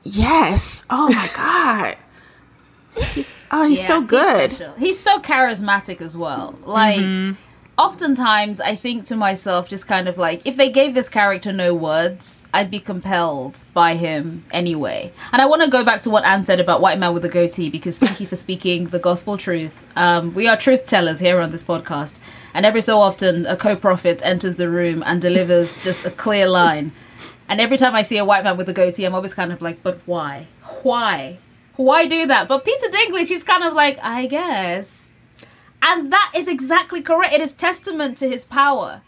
[0.02, 0.84] Yes.
[0.90, 1.96] Oh my god.
[3.14, 4.50] He's, oh he's Yeah, so good.
[4.52, 4.74] special.
[4.74, 6.58] He's, so charismatic as well.
[6.64, 7.40] Like, mm-hmm.
[7.78, 11.74] Oftentimes I think to myself, just kind of like, if they gave this character no
[11.74, 15.12] words, I'd be compelled by him anyway.
[15.30, 17.28] And I want to go back to what Ann said about White Man with a
[17.28, 19.84] Goatee because thank you for speaking the gospel truth.
[19.94, 22.18] Um, we are truth tellers here on this podcast.
[22.54, 26.48] And every so often, a co prophet enters the room and delivers just a clear
[26.48, 26.92] line.
[27.46, 29.60] And every time I see a white man with a goatee, I'm always kind of
[29.60, 30.46] like, but why?
[30.82, 31.36] Why?
[31.76, 32.48] Why do that?
[32.48, 35.05] But Peter Dinklage, he's kind of like, I guess.
[35.88, 37.32] And that is exactly correct.
[37.32, 39.02] It is testament to his power.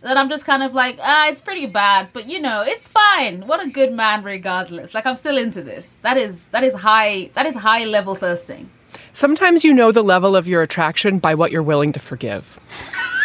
[0.00, 3.46] That I'm just kind of like, ah, it's pretty bad, but you know, it's fine.
[3.46, 4.94] What a good man, regardless.
[4.94, 5.98] Like I'm still into this.
[6.02, 7.30] That is that is high.
[7.34, 8.70] That is high level thirsting.
[9.12, 12.58] Sometimes you know the level of your attraction by what you're willing to forgive.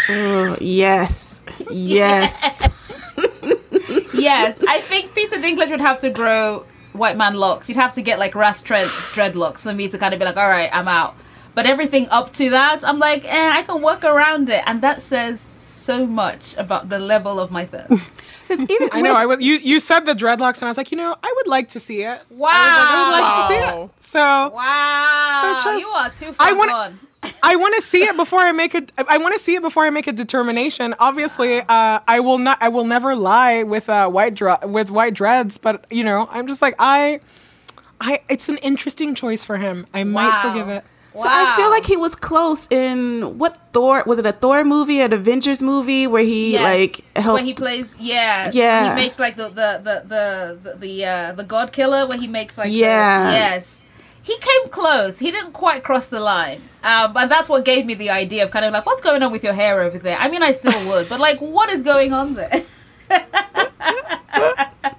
[0.09, 3.13] Oh, yes yes
[4.13, 7.69] yes, I think Peter Dinklage would have to grow white man locks.
[7.69, 10.38] You'd have to get like Ras Tread dreadlocks for me to kind of be like,
[10.38, 11.15] all right, I'm out.
[11.55, 15.01] But everything up to that, I'm like, eh, I can work around it, and that
[15.01, 18.03] says so much about the level of my thirst.
[18.47, 19.13] 'Cause even I know.
[19.13, 19.43] I would.
[19.43, 21.79] You you said the dreadlocks, and I was like, you know, I would like to
[21.79, 22.19] see it.
[22.31, 22.49] Wow!
[22.51, 23.89] I, was like, I would like to see it.
[23.99, 26.99] So Wow, just- you are too far I wanna- gone.
[27.43, 28.91] I want to see it before I make it.
[29.07, 30.95] I want to see it before I make a determination.
[30.99, 32.57] Obviously, uh, I will not.
[32.62, 35.57] I will never lie with uh, white dre- with white dreads.
[35.57, 37.19] But you know, I'm just like I.
[37.99, 38.21] I.
[38.29, 39.85] It's an interesting choice for him.
[39.93, 40.41] I might Wow.
[40.53, 40.85] forgive it.
[41.15, 45.02] So I feel like he was close in what Thor was it a Thor movie,
[45.02, 46.62] an Avengers movie where he Yes.
[46.62, 48.89] like helped when he plays, yeah, Yeah.
[48.89, 52.28] He makes like the the the the the, the, uh, the God Killer, where he
[52.28, 53.32] makes like, the- Yeah.
[53.32, 53.84] yes.
[54.22, 55.17] He came close.
[55.17, 58.52] He didn't quite cross the line, um, but that's what gave me the idea of
[58.52, 60.17] kind of like, what's going on with your hair over there?
[60.19, 62.62] I mean, I still would, but like, what is going on there?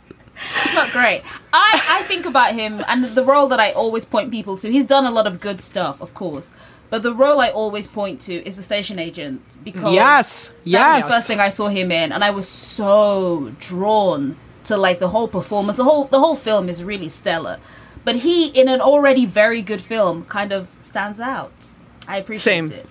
[0.70, 1.22] it's not great.
[1.52, 4.70] I, I think about him and the role that I always point people to.
[4.70, 6.50] He's done a lot of good stuff, of course.
[6.90, 10.48] But the role I always point to is the station agent because Yes.
[10.48, 10.96] that Yes.
[10.96, 14.98] was the first thing I saw him in, and I was so drawn to like
[14.98, 15.76] the whole performance.
[15.76, 17.58] The whole the whole film is really stellar,
[18.04, 21.52] but he in an already very good film kind of stands out.
[22.08, 22.72] I appreciate Same.
[22.72, 22.86] it.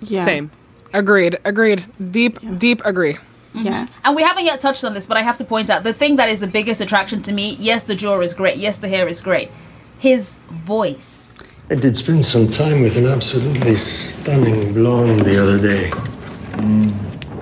[0.00, 0.24] yeah.
[0.24, 0.50] Same.
[0.94, 1.36] Agreed.
[1.44, 1.84] Agreed.
[2.10, 2.38] Deep.
[2.58, 3.18] Deep agree.
[3.54, 3.86] Yeah.
[4.04, 6.16] And we haven't yet touched on this, but I have to point out the thing
[6.16, 7.56] that is the biggest attraction to me.
[7.60, 8.58] Yes, the jaw is great.
[8.58, 9.50] Yes, the hair is great.
[9.98, 11.38] His voice.
[11.70, 15.90] I did spend some time with an absolutely stunning blonde the other day.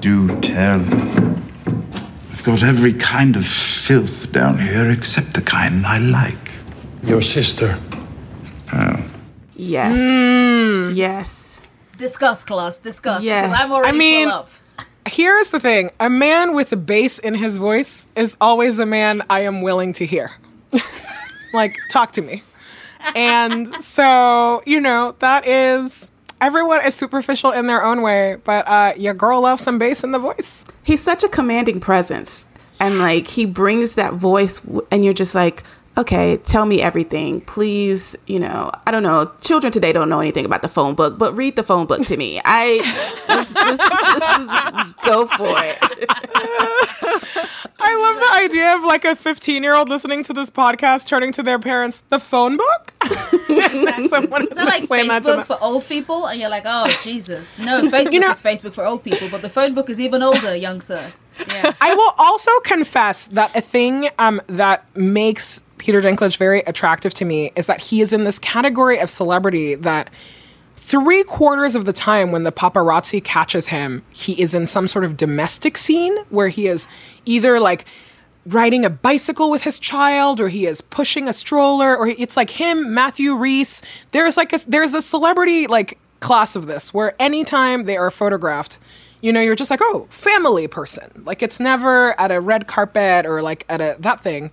[0.01, 0.81] Do tell.
[0.81, 6.51] I've got every kind of filth down here except the kind I like.
[7.05, 7.77] Your sister.
[8.73, 9.03] Oh.
[9.57, 9.97] Yes.
[9.97, 10.95] Hmm.
[10.95, 11.61] Yes.
[11.97, 12.77] Discuss, class.
[12.79, 13.23] Discuss.
[13.23, 13.53] Yes.
[13.57, 14.51] I'm already I mean- full up.
[15.07, 19.23] Here's the thing: a man with a bass in his voice is always a man
[19.29, 20.33] I am willing to hear.
[21.55, 22.43] like, talk to me.
[23.15, 26.09] And so, you know, that is
[26.41, 30.13] everyone is superficial in their own way, but uh, your girl loves some bass in
[30.13, 30.65] the voice.
[30.83, 32.47] He's such a commanding presence.
[32.81, 34.61] And like he brings that voice
[34.91, 35.63] and you're just like,
[35.97, 37.41] okay, tell me everything.
[37.43, 39.31] Please, you know, I don't know.
[39.41, 42.17] Children today don't know anything about the phone book, but read the phone book to
[42.17, 42.41] me.
[42.45, 42.79] I
[43.29, 44.49] this, this, this is,
[45.05, 45.79] go for it.
[47.85, 51.33] I love the idea of like a 15 year old listening to this podcast, turning
[51.33, 52.93] to their parents, the phone book.
[53.49, 56.27] and then someone is Is like saying that to for old people?
[56.27, 57.59] And you're like, oh, Jesus.
[57.59, 60.55] No, Facebook know- is Facebook for old people, but the phone book is even older,
[60.55, 61.13] young sir.
[61.49, 61.73] Yeah.
[61.81, 67.25] I will also confess that a thing um, that makes Peter Dinklage very attractive to
[67.25, 70.09] me is that he is in this category of celebrity that
[70.77, 75.05] three quarters of the time when the paparazzi catches him, he is in some sort
[75.05, 76.87] of domestic scene where he is
[77.25, 77.85] either like
[78.47, 82.51] riding a bicycle with his child or he is pushing a stroller or it's like
[82.51, 83.83] him matthew rhys.
[84.13, 88.79] There's like a there's a celebrity like class of this where anytime they are photographed
[89.23, 91.23] you know you're just like oh family person.
[91.25, 94.51] Like it's never at a red carpet or like at a that thing.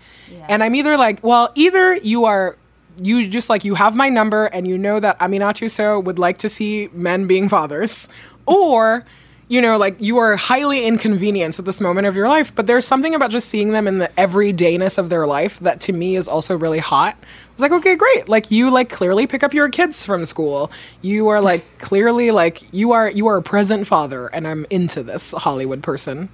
[0.47, 2.55] And i'm either like well either you are
[3.01, 6.37] you just like you have my number and you know that Aminatou Sow would like
[6.39, 8.09] to see men being fathers,
[8.45, 9.05] or
[9.49, 12.55] you know like you are highly inconvenienced at this moment of your life.
[12.55, 15.93] But there's something about just seeing them in the everydayness of their life that to
[15.93, 17.17] me is also really hot.
[17.51, 18.29] It's like okay, great.
[18.29, 20.71] Like you like clearly pick up your kids from school.
[21.01, 25.03] You are like clearly like you are you are a present father, and I'm into
[25.03, 26.29] this Hollywood person.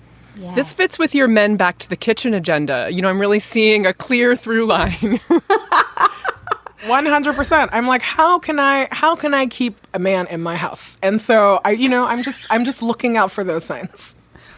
[0.54, 2.90] This fits with your men back to the kitchen agenda.
[2.92, 5.22] You know, I'm really seeing a clear through line.
[6.88, 7.72] One hundred percent.
[7.74, 10.98] I'm like, how can I how can I keep a man in my house?
[11.02, 14.16] And so I you know, I'm just I'm just looking out for those signs.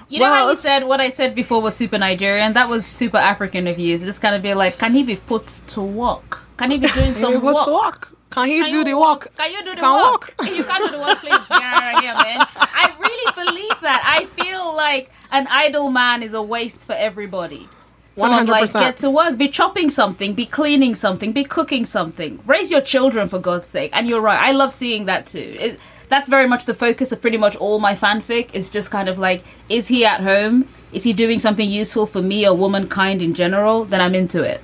[0.09, 2.53] You know Well, how you said what I said before was super Nigerian?
[2.53, 3.93] That was super African of you.
[3.93, 6.39] It's just kind of be like, can he be put to work?
[6.57, 7.73] Can he be doing some Hey, what's work?
[7.73, 8.13] walk?
[8.29, 9.27] Can he Can do the walk?
[9.37, 10.33] Can you do the Can walk?
[10.39, 10.47] walk.
[10.57, 12.45] You can't do the walk, please get out here, man.
[12.55, 14.01] I really believe that.
[14.05, 17.67] I feel like an idle man is a waste for everybody.
[18.17, 18.79] So like, 100%.
[18.79, 22.39] get to work, be chopping something, be cleaning something, be cooking something.
[22.47, 23.91] Raise your children for God's sake.
[23.93, 24.39] And you're right.
[24.39, 25.55] I love seeing that too.
[25.59, 28.49] It, that's very much the focus of pretty much all my fanfic.
[28.55, 30.67] Is just kind of like, is he at home?
[30.91, 33.85] Is he doing something useful for me or womankind in general?
[33.85, 34.63] Then I'm into it.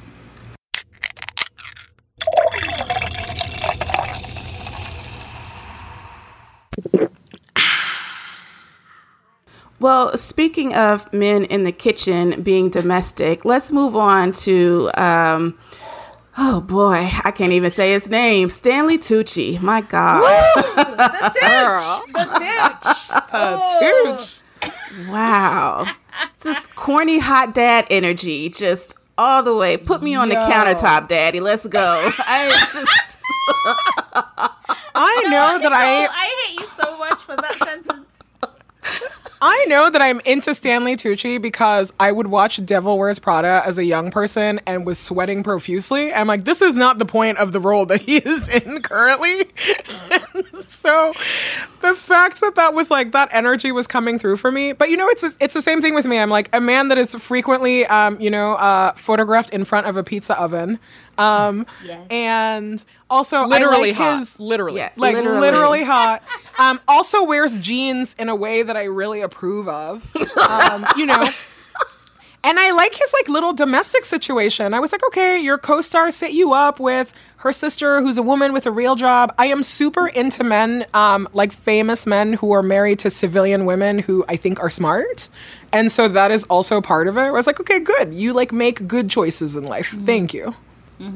[9.84, 14.90] Well, speaking of men in the kitchen being domestic, let's move on to.
[14.96, 15.60] Um,
[16.38, 18.48] oh boy, I can't even say his name.
[18.48, 19.60] Stanley Tucci.
[19.62, 20.22] My God.
[21.42, 22.02] Girl.
[23.34, 24.40] Patooch.
[25.10, 25.94] Wow.
[26.42, 28.48] Just corny hot dad energy.
[28.48, 29.76] Just all the way.
[29.76, 31.42] Put me on the countertop, daddy.
[31.42, 32.10] Let's go.
[32.20, 33.20] I just.
[34.96, 37.93] I know that I I hate you so much for that sentence.
[39.46, 43.78] I know that I'm into Stanley Tucci because I would watch Devil Wears Prada as
[43.78, 46.14] a young person and was sweating profusely.
[46.14, 49.44] I'm like, this is not the point of the role that he is in currently.
[50.62, 51.12] so
[51.82, 54.72] the fact that that was like that energy was coming through for me.
[54.72, 56.20] But you know, it's it's the same thing with me.
[56.20, 59.98] I'm like a man that is frequently, um, you know, uh, photographed in front of
[59.98, 60.80] a pizza oven.
[61.18, 62.08] Um, Yes.
[62.10, 64.20] and also Literally like hot.
[64.20, 64.78] his Literally.
[64.82, 64.92] Yeah.
[64.98, 65.40] like Literally.
[65.40, 66.24] literally, hot.
[66.58, 70.12] Um, also wears jeans in a way that I really approve of.
[70.50, 71.30] Um, you know.
[72.46, 74.74] And I like his like little domestic situation.
[74.74, 78.52] I was like, okay, your co-star set you up with her sister, who's a woman
[78.52, 79.34] with a real job.
[79.38, 84.00] I am super into men, um, like famous men who are married to civilian women
[84.00, 85.30] who I think are smart,
[85.72, 87.22] and so that is also part of it.
[87.22, 88.14] I was like, okay, good.
[88.14, 89.96] You like make good choices in life.
[90.06, 90.54] Thank you.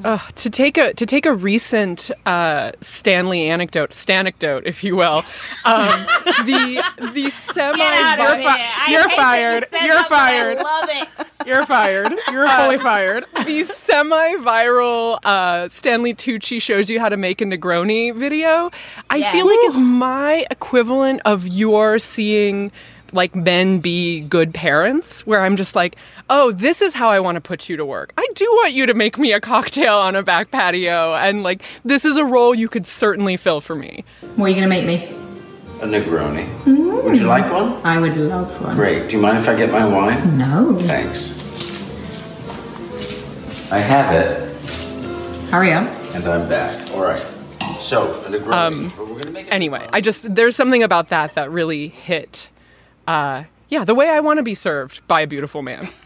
[0.04, 5.24] Ugh, to take a to take a recent uh, Stanley anecdote, stanecdote, if you will,
[5.64, 6.06] um,
[6.46, 8.48] the the semi Get out of You're here.
[8.48, 9.62] fi- I you're hate that fired.
[9.62, 10.58] you said You're that, but I fired.
[10.58, 11.48] love it.
[11.48, 12.14] You're fired.
[12.32, 13.26] You're fully fired.
[13.46, 18.70] the semi-viral uh, Stanley Tucci shows you how to make a Negroni video.
[19.10, 19.32] I Yeah.
[19.32, 22.72] feel like is my equivalent of your seeing
[23.14, 25.96] like men be good parents, where I'm just like,
[26.30, 28.14] oh, this is how I want to put you to work.
[28.18, 31.62] I do want you to make me a cocktail on a back patio, and like
[31.86, 34.04] this is a role you could certainly fill for me.
[34.36, 35.06] What are you gonna make me?
[35.82, 37.04] A Negroni.
[37.04, 37.74] Would you like one?
[37.86, 38.76] I would love one.
[38.76, 39.10] Great.
[39.10, 40.38] Do you mind if I get my wine?
[40.38, 40.76] No.
[40.82, 41.38] Thanks.
[43.72, 44.56] I have it,
[45.52, 45.88] Hurry up.
[46.16, 46.90] and I'm back.
[46.92, 47.20] All right.
[47.80, 48.54] So, a Negroni.
[48.54, 52.50] Um, but we're gonna make Anyway, I just there's something about that that really hit.
[53.08, 55.88] Uh, yeah, the way I want to be served by a beautiful man.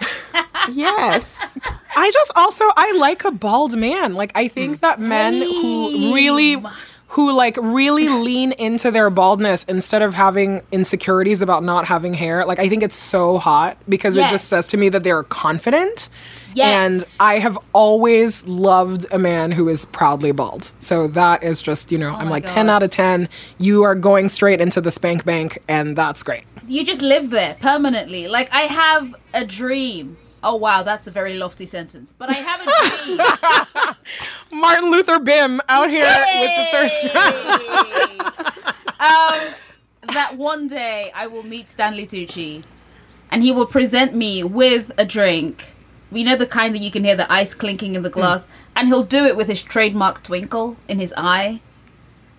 [0.71, 1.57] Yes.
[1.95, 4.13] I just also I like a bald man.
[4.13, 6.63] Like I think that men who really
[7.11, 12.45] who like really lean into their baldness instead of having insecurities about not having hair.
[12.45, 16.09] Like I think it's so hot because it just says to me that they're confident.
[16.53, 16.67] Yes.
[16.67, 20.73] And I have always loved a man who is proudly bald.
[20.79, 23.29] So that is just, you know, oh I'm my like 10 out of 10.
[23.57, 26.43] You are going straight into the spank bank and that's great.
[26.67, 28.27] You just live there permanently.
[28.27, 30.17] Like I have a dream.
[30.43, 32.13] Oh wow, that's a very lofty sentence.
[32.17, 33.95] But I have a
[34.55, 34.59] dream.
[34.61, 36.05] Martin Luther Bim out here
[36.39, 37.15] with the thirst
[38.99, 42.63] um, that one day I will meet Stanley Tucci,
[43.29, 45.75] and he will present me with a drink.
[46.11, 48.87] We know the kind that you can hear the ice clinking in the glass, and
[48.87, 51.61] he'll do it with his trademark twinkle in his eye.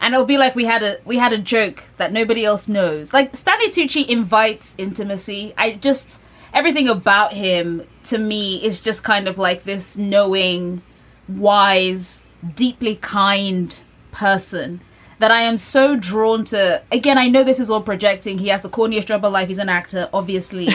[0.00, 3.14] And it'll be like we had a we had a joke that nobody else knows.
[3.14, 5.54] Like Stanley Tucci invites intimacy.
[5.56, 6.20] I just
[6.52, 10.82] everything about him to me is just kind of like this knowing,
[11.28, 12.22] wise,
[12.54, 13.78] deeply kind
[14.10, 14.80] person
[15.18, 16.82] that I am so drawn to.
[16.90, 18.38] Again, I know this is all projecting.
[18.38, 19.48] He has the corniest job of life.
[19.48, 20.68] He's an actor, obviously.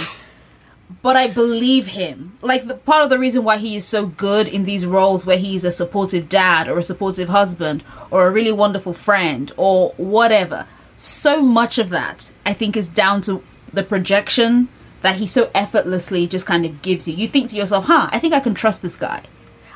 [1.02, 2.38] but I believe him.
[2.42, 5.38] Like the part of the reason why he is so good in these roles where
[5.38, 10.66] he's a supportive dad or a supportive husband or a really wonderful friend or whatever.
[10.96, 14.70] So much of that I think is down to the projection
[15.08, 17.16] that he so effortlessly just kind of gives you.
[17.16, 19.24] You think to yourself, "Huh, I think I can trust this guy."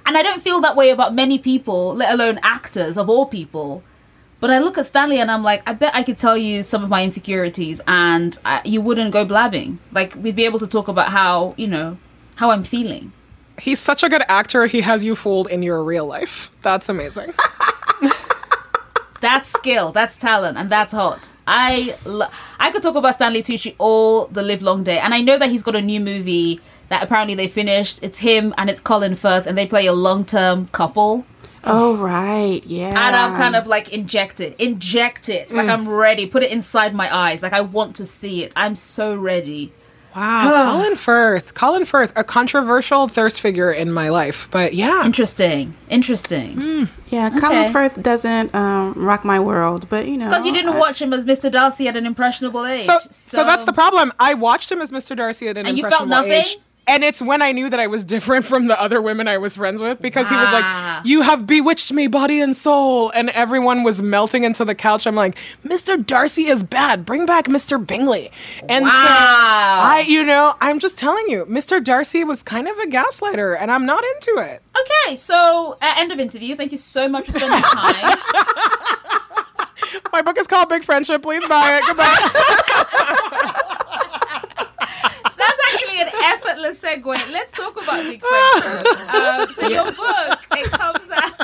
[0.05, 3.81] And I don't feel that way about many people, let alone actors of all people.
[4.41, 6.83] But I look at Stanley and I'm like, I bet I could tell you some
[6.83, 9.77] of my insecurities and I, you wouldn't go blabbing.
[9.91, 11.97] Like, we'd be able to talk about how, you know,
[12.35, 13.13] how I'm feeling.
[13.59, 14.65] He's such a good actor.
[14.65, 16.49] He has you fooled in your real life.
[16.63, 17.33] That's amazing.
[19.21, 21.35] That's skill, that's talent, and that's hot.
[21.51, 22.29] I lo-
[22.59, 25.49] I could talk about Stanley Tucci all the live long day, and I know that
[25.49, 27.99] he's got a new movie that apparently they finished.
[28.01, 31.25] It's him and it's Colin Firth, and they play a long term couple.
[31.65, 32.89] Oh right, yeah.
[32.89, 35.71] And I'm kind of like injected, inject it, like mm.
[35.71, 36.25] I'm ready.
[36.25, 38.53] Put it inside my eyes, like I want to see it.
[38.55, 39.73] I'm so ready.
[40.15, 41.53] Wow, Colin Firth.
[41.53, 45.05] Colin Firth, a controversial thirst figure in my life, but yeah.
[45.05, 46.89] Interesting, interesting.
[47.09, 47.27] yeah.
[47.27, 47.39] Okay.
[47.39, 51.01] Colin Firth doesn't um, rock my world, but you know, Because you didn't I- watch
[51.01, 51.51] him as Mr.
[51.51, 52.81] Darcy at an impressionable age.
[52.81, 54.11] So, so that's the problem.
[54.19, 55.15] I watched him as Mr.
[55.15, 56.45] Darcy at an And you felt impressionable nothing?
[56.45, 56.57] age.
[56.91, 59.55] And it's when I knew that I was different from the other women I was
[59.55, 60.97] friends with because he was Ah.
[60.97, 63.09] like, You have bewitched me, body and soul.
[63.15, 65.07] And everyone was melting into the couch.
[65.07, 66.05] I'm like, Mr.
[66.05, 67.05] Darcy is bad.
[67.05, 67.83] Bring back Mr.
[67.85, 68.29] Bingley.
[68.67, 71.81] And so I, you know, I'm just telling you, Mr.
[71.83, 74.61] Darcy was kind of a gaslighter, and I'm not into it.
[74.77, 76.55] Okay, so uh, end of interview.
[76.57, 78.17] Thank you so much for spending time.
[80.13, 81.21] My book is called Big Friendship.
[81.21, 81.83] Please buy it.
[81.87, 83.57] Goodbye.
[86.51, 87.31] Effortless segue.
[87.31, 88.87] Let's talk about Big Friendship.
[89.11, 91.31] Um, so your book, it comes out.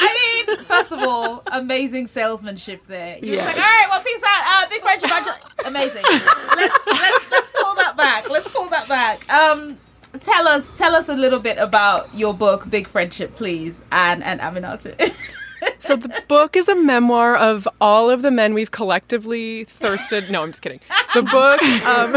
[0.00, 3.18] I mean, first of all, amazing salesmanship there.
[3.18, 4.44] You're just like, all right, well, peace out.
[4.46, 5.10] Uh, big friendship,
[5.66, 6.02] amazing.
[6.56, 8.28] Let's let's let's pull that back.
[8.30, 9.28] Let's pull that back.
[9.32, 9.78] Um,
[10.20, 14.40] tell us tell us a little bit about your book, Big Friendship, please, and and
[14.40, 14.94] Aminatou.
[15.78, 20.30] So the book is a memoir of all of the men we've collectively thirsted.
[20.30, 20.80] No, I'm just kidding.
[21.14, 22.16] The book, um,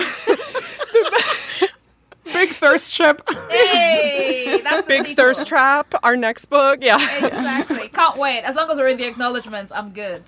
[2.34, 3.22] Big thirst chip.
[3.50, 5.26] hey, that's the Big sequel.
[5.26, 6.80] Thirst Trap, our next book.
[6.82, 6.98] Yeah.
[7.26, 7.90] Exactly.
[7.90, 8.42] Can't wait.
[8.42, 10.24] As long as we're in the acknowledgements, I'm good.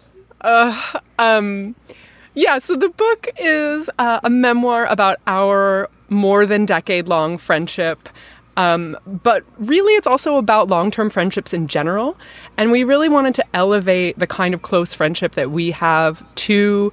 [2.35, 8.09] Yeah, so the book is uh, a memoir about our more than decade long friendship.
[8.57, 12.17] Um, but really, it's also about long term friendships in general.
[12.57, 16.91] And we really wanted to elevate the kind of close friendship that we have to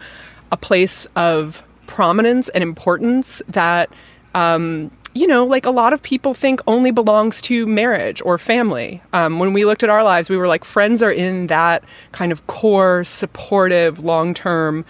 [0.53, 3.91] a place of prominence and importance that,
[4.35, 9.03] um, you know, like a lot of people think only belongs to marriage or family.
[9.13, 12.33] Um, when we looked at our lives, we were like, friends are in that kind
[12.33, 14.85] of core, supportive, long term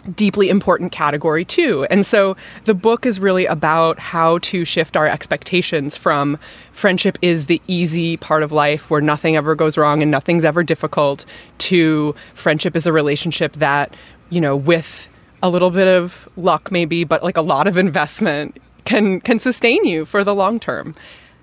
[0.00, 1.86] deeply important category too.
[1.90, 6.38] And so the book is really about how to shift our expectations from
[6.72, 10.62] friendship is the easy part of life where nothing ever goes wrong and nothing's ever
[10.62, 11.24] difficult
[11.58, 13.94] to friendship is a relationship that,
[14.30, 15.08] you know, with
[15.42, 19.84] a little bit of luck maybe, but like a lot of investment can can sustain
[19.84, 20.94] you for the long term.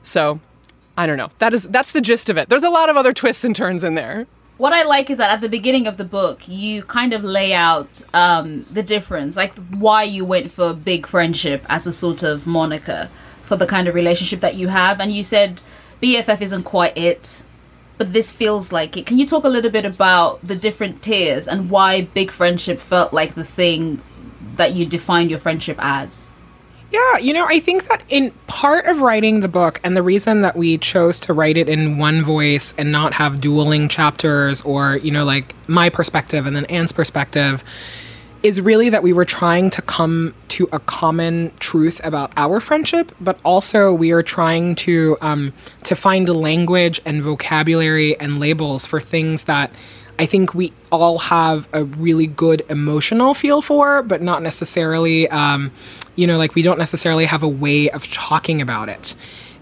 [0.03, 0.39] So
[0.97, 1.29] I don't know.
[1.39, 2.49] That is that's the gist of it.
[2.49, 4.27] There's a lot of other twists and turns in there.
[4.57, 7.53] What I like is that at the beginning of the book, you kind of lay
[7.53, 12.47] out um, the difference, like why you went for big friendship as a sort of
[12.47, 13.09] moniker
[13.43, 15.01] for the kind of relationship that you have.
[15.01, 15.61] And you said
[16.01, 17.43] BFF isn't quite it,
[17.97, 19.05] but this feels like it.
[19.05, 23.11] Can you talk a little bit about the different tiers and why big friendship felt
[23.11, 24.01] like the thing
[24.55, 26.31] that you defined your friendship as?
[26.95, 30.39] Yeah, you know, I think that in part of writing the book, and the reason
[30.41, 34.95] that we chose to write it in one voice and not have dueling chapters or,
[34.97, 37.65] you know, like my perspective and then Ann's perspective,
[38.43, 43.11] is really that we were trying to come to a common truth about our friendship,
[43.19, 45.51] but also we are trying to um,
[45.83, 49.69] to find language and vocabulary and labels for things that
[50.17, 55.71] I think we all have a really good emotional feel for, but not necessarily, um,
[56.15, 59.15] you know, like we don't necessarily have a way of talking about it.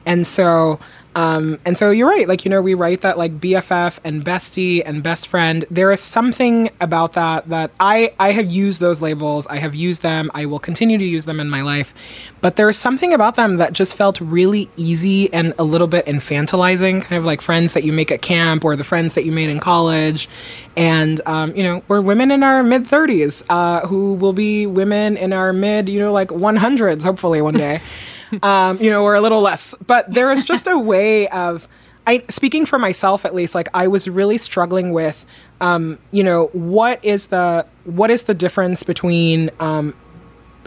[0.06, 0.80] And so,
[1.16, 2.28] um, and so you're right.
[2.28, 5.66] Like, you know, we write that like BFF and bestie and best friend.
[5.70, 9.46] There is something about that that I, I have used those labels.
[9.48, 10.32] I have used them.
[10.34, 11.94] I will continue to use them in my life.
[12.42, 16.06] But there is something about them that just felt really easy and a little bit
[16.08, 19.32] infantilizing, kind of like friends that you make at camp or the friends that you
[19.32, 20.28] made in college.
[20.76, 25.18] And, um, you know, we're women in our mid 30s uh, who will be women
[25.18, 27.82] in our mid, you know, like 100s, hopefully one day
[28.42, 29.76] um, you know, or a little less.
[29.86, 31.68] But there is just a way of,
[32.08, 35.26] I speaking for myself at least, like I was really struggling with,
[35.62, 39.94] um, you know, what is the what is the difference between um,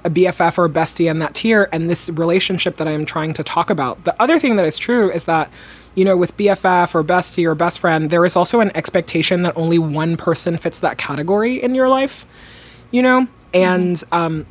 [0.07, 3.33] a BFF or a bestie and that tier and this relationship that I am trying
[3.35, 4.05] to talk about.
[4.05, 5.51] The other thing that is true is that,
[5.97, 9.57] you know, with BFF or bestie or best friend, there is also an expectation that
[9.57, 12.25] only one person fits that category in your life,
[12.93, 14.47] you know, and um,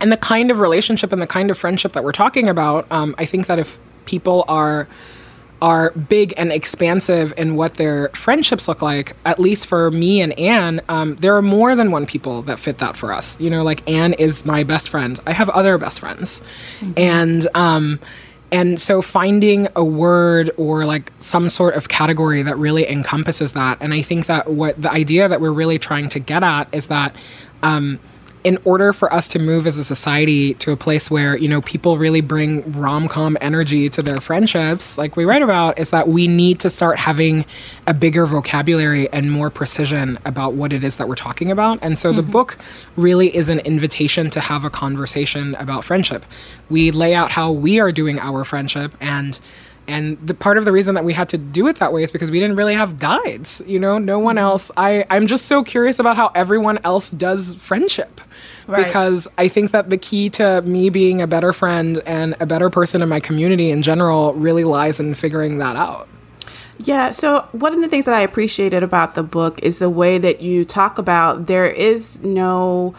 [0.00, 3.14] and the kind of relationship and the kind of friendship that we're talking about, um,
[3.18, 4.88] I think that if people are
[5.60, 10.38] are big and expansive in what their friendships look like, at least for me and
[10.38, 13.40] Ann, um, there are more than one people that fit that for us.
[13.40, 15.18] You know, like Ann is my best friend.
[15.26, 16.42] I have other best friends.
[16.96, 17.98] And, um,
[18.52, 23.78] and so finding a word or like some sort of category that really encompasses that.
[23.80, 26.86] And I think that what the idea that we're really trying to get at is
[26.86, 27.16] that
[27.64, 27.98] um,
[28.44, 31.60] in order for us to move as a society to a place where you know
[31.62, 36.26] people really bring rom-com energy to their friendships like we write about is that we
[36.26, 37.44] need to start having
[37.86, 41.78] a bigger vocabulary and more precision about what it is that we're talking about.
[41.80, 42.30] And so the mm-hmm.
[42.30, 42.58] book
[42.96, 46.24] really is an invitation to have a conversation about friendship.
[46.68, 49.40] We lay out how we are doing our friendship and
[49.88, 52.12] and the part of the reason that we had to do it that way is
[52.12, 54.70] because we didn't really have guides you know no one else.
[54.76, 58.20] I i'm just so curious about how everyone else does friendship.
[58.66, 58.84] Right.
[58.84, 62.68] because i think that the key to me being a better friend and a better
[62.68, 66.06] person in my community in general really lies in figuring that out.
[66.78, 70.16] Yeah, so one of the things that I appreciated about the book is the way
[70.18, 72.94] that you talk about there is no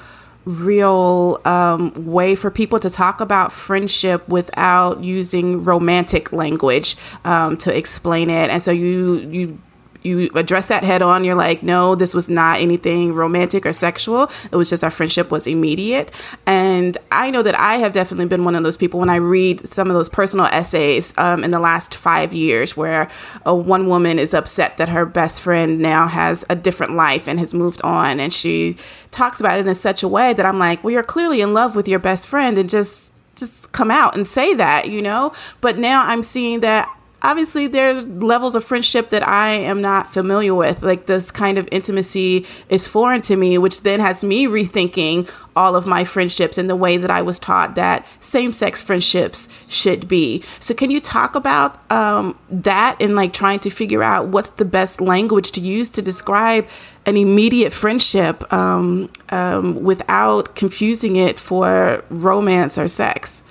[0.50, 7.76] real um, way for people to talk about friendship without using romantic language um, to
[7.76, 9.60] explain it, and so you you
[10.02, 11.24] you address that head on.
[11.24, 14.32] You're like, no, this was not anything romantic or sexual.
[14.52, 16.12] It was just our friendship was immediate.
[16.46, 19.68] And I know that I have definitely been one of those people when I read
[19.68, 23.10] some of those personal essays um, in the last five years where
[23.46, 27.40] a one woman is upset that her best friend now has a different life and
[27.40, 28.20] has moved on.
[28.20, 28.78] And she
[29.12, 31.76] talks about it in such a way that I'm like, well, you're clearly in love
[31.76, 35.32] with your best friend and just just come out and say that, you know?
[35.62, 40.56] But now I'm seeing that obviously there's levels of friendship that I am not familiar
[40.56, 40.84] with.
[40.84, 45.76] Like this kind of intimacy is foreign to me, which then has me rethinking all
[45.76, 50.44] of my friendships and the way that I was taught that same-sex friendships should be.
[50.60, 54.66] So can you talk about um, that and like trying to figure out what's the
[54.66, 56.68] best language to use to describe
[57.06, 63.44] an immediate friendship um, um, without confusing it for romance or sex?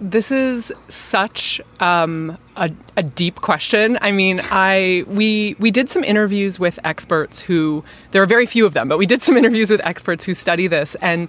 [0.00, 3.98] This is such um, a, a deep question.
[4.00, 8.66] I mean, I we we did some interviews with experts who there are very few
[8.66, 10.96] of them, but we did some interviews with experts who study this.
[10.96, 11.28] And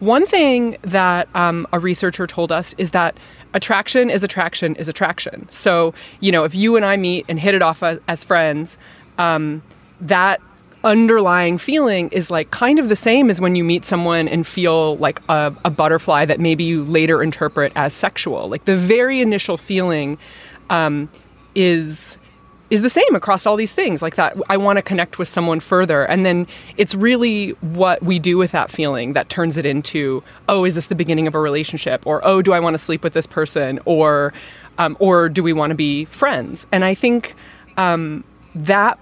[0.00, 3.16] one thing that um, a researcher told us is that
[3.54, 5.48] attraction is attraction is attraction.
[5.50, 8.78] So you know, if you and I meet and hit it off as, as friends,
[9.18, 9.62] um,
[10.00, 10.40] that
[10.84, 14.96] underlying feeling is like kind of the same as when you meet someone and feel
[14.98, 18.48] like a, a butterfly that maybe you later interpret as sexual.
[18.48, 20.18] Like the very initial feeling
[20.70, 21.08] um,
[21.54, 22.18] is
[22.70, 25.58] is the same across all these things like that i want to connect with someone
[25.58, 26.04] further.
[26.04, 30.64] And then it's really what we do with that feeling that turns it into oh
[30.64, 32.06] is this the beginning of a relationship?
[32.06, 33.80] or oh do i want to sleep with this person?
[33.84, 34.32] or
[34.76, 36.66] um, or do we want to be friends?
[36.70, 37.34] And i think
[37.78, 38.22] um,
[38.54, 38.98] that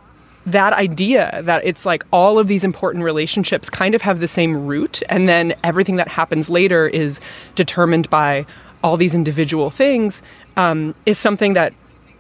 [0.46, 4.66] that idea that it's like all of these important relationships kind of have the same
[4.66, 7.20] root and then everything that happens later is
[7.56, 8.46] determined by
[8.82, 10.22] all these individual things
[10.56, 11.74] um, is something that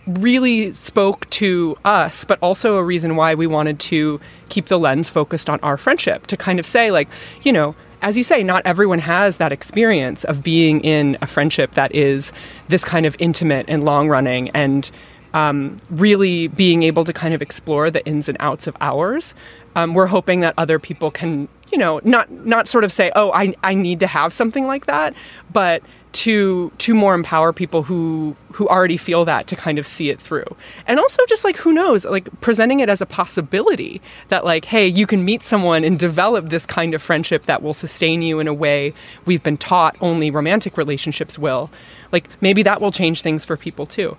[0.06, 5.08] really spoke to us but also a reason why we wanted to keep the lens
[5.08, 7.08] focused on our friendship to kind of say like
[7.42, 11.72] you know as you say not everyone has that experience of being in a friendship
[11.72, 12.32] that is
[12.68, 14.92] this kind of intimate and long running and
[15.36, 19.34] um, really being able to kind of explore the ins and outs of ours.
[19.74, 23.30] Um, we're hoping that other people can, you know, not not sort of say, "Oh,
[23.32, 25.12] I I need to have something like that,"
[25.52, 25.82] but
[26.12, 30.18] to to more empower people who who already feel that to kind of see it
[30.18, 30.46] through.
[30.86, 34.86] And also just like who knows, like presenting it as a possibility that like, hey,
[34.86, 38.48] you can meet someone and develop this kind of friendship that will sustain you in
[38.48, 38.94] a way
[39.26, 41.70] we've been taught only romantic relationships will.
[42.10, 44.16] Like maybe that will change things for people too.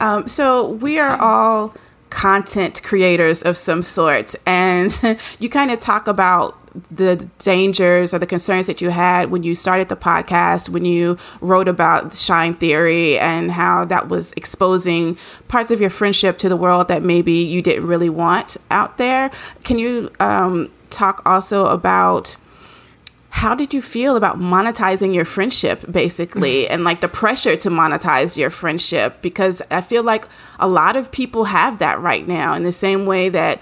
[0.00, 1.74] Um, so we are all
[2.10, 4.98] content creators of some sort, and
[5.38, 6.58] you kind of talk about
[6.90, 11.18] the dangers or the concerns that you had when you started the podcast, when you
[11.40, 15.16] wrote about shine theory and how that was exposing
[15.48, 19.30] parts of your friendship to the world that maybe you didn't really want out there.
[19.64, 22.36] Can you um, talk also about
[23.32, 26.66] how did you feel about monetizing your friendship basically mm.
[26.68, 29.22] and like the pressure to monetize your friendship?
[29.22, 30.28] Because i feel like
[30.60, 33.60] a lot of people have that right now in the same way that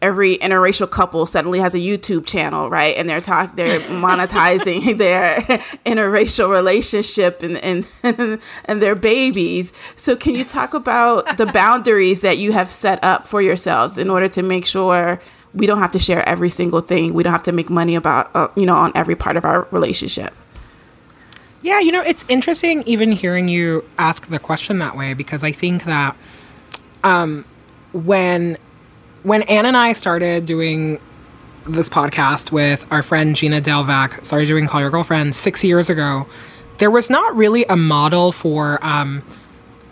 [0.00, 2.96] every interracial couple suddenly has a youtube channel right?
[2.96, 5.40] And they're talk they're monetizing their
[5.84, 9.74] interracial relationship and, and and their babies.
[9.96, 14.08] So can you talk about the boundaries that you have set up for yourselves in
[14.08, 15.20] order to make sure
[15.56, 17.14] we don't have to share every single thing.
[17.14, 19.66] We don't have to make money about, uh, you know, on every part of our
[19.70, 20.34] relationship.
[21.62, 25.52] Yeah, you know, it's interesting even hearing you ask the question that way because I
[25.52, 26.14] think that
[27.02, 27.44] um,
[27.92, 28.58] when
[29.22, 31.00] when Ann and I started doing
[31.66, 36.26] this podcast with our friend Gina Delvac, started doing Call Your Girlfriend six years ago,
[36.78, 39.24] there was not really a model for um,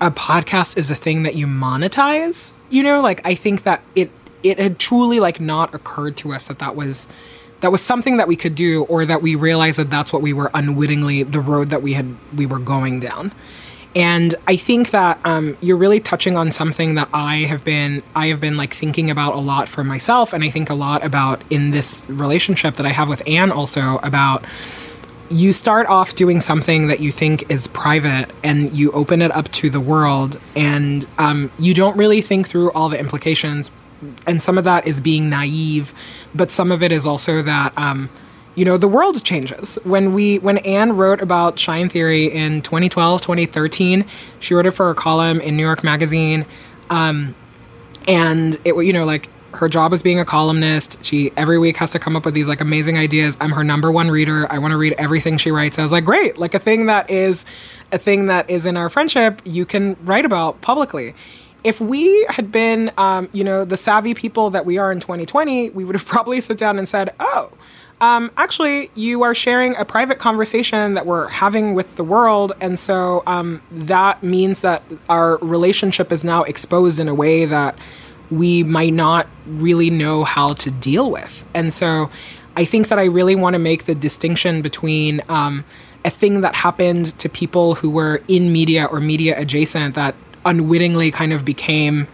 [0.00, 2.52] a podcast is a thing that you monetize.
[2.70, 4.10] You know, like I think that it
[4.44, 7.08] it had truly like not occurred to us that that was
[7.60, 10.34] that was something that we could do or that we realized that that's what we
[10.34, 13.32] were unwittingly the road that we had we were going down.
[13.96, 18.26] And i think that um, you're really touching on something that i have been i
[18.26, 21.40] have been like thinking about a lot for myself and i think a lot about
[21.50, 24.44] in this relationship that i have with Ann also about
[25.30, 29.48] you start off doing something that you think is private and you open it up
[29.52, 33.70] to the world and um, you don't really think through all the implications
[34.26, 35.92] and some of that is being naive,
[36.34, 38.10] but some of it is also that um,
[38.54, 39.78] you know the world changes.
[39.84, 44.04] When we when Ann wrote about Shine Theory in 2012, 2013,
[44.40, 46.46] she wrote it for a column in New York Magazine,
[46.90, 47.34] um,
[48.06, 51.04] and it you know like her job as being a columnist.
[51.04, 53.36] She every week has to come up with these like amazing ideas.
[53.40, 54.50] I'm her number one reader.
[54.50, 55.78] I want to read everything she writes.
[55.78, 57.44] I was like, great, like a thing that is
[57.92, 61.14] a thing that is in our friendship, you can write about publicly
[61.64, 65.70] if we had been, um, you know, the savvy people that we are in 2020,
[65.70, 67.50] we would have probably sit down and said, oh,
[68.00, 72.52] um, actually, you are sharing a private conversation that we're having with the world.
[72.60, 77.78] And so um, that means that our relationship is now exposed in a way that
[78.30, 81.44] we might not really know how to deal with.
[81.54, 82.10] And so
[82.56, 85.64] I think that I really want to make the distinction between um,
[86.04, 91.10] a thing that happened to people who were in media or media adjacent that unwittingly
[91.10, 92.06] kind of became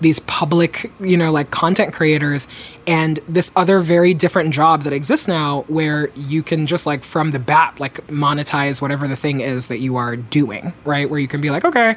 [0.00, 2.46] these public, you know, like content creators
[2.88, 7.32] and this other very different job that exists now where you can just like from
[7.32, 11.08] the bat like monetize whatever the thing is that you are doing, right?
[11.08, 11.96] Where you can be like, okay,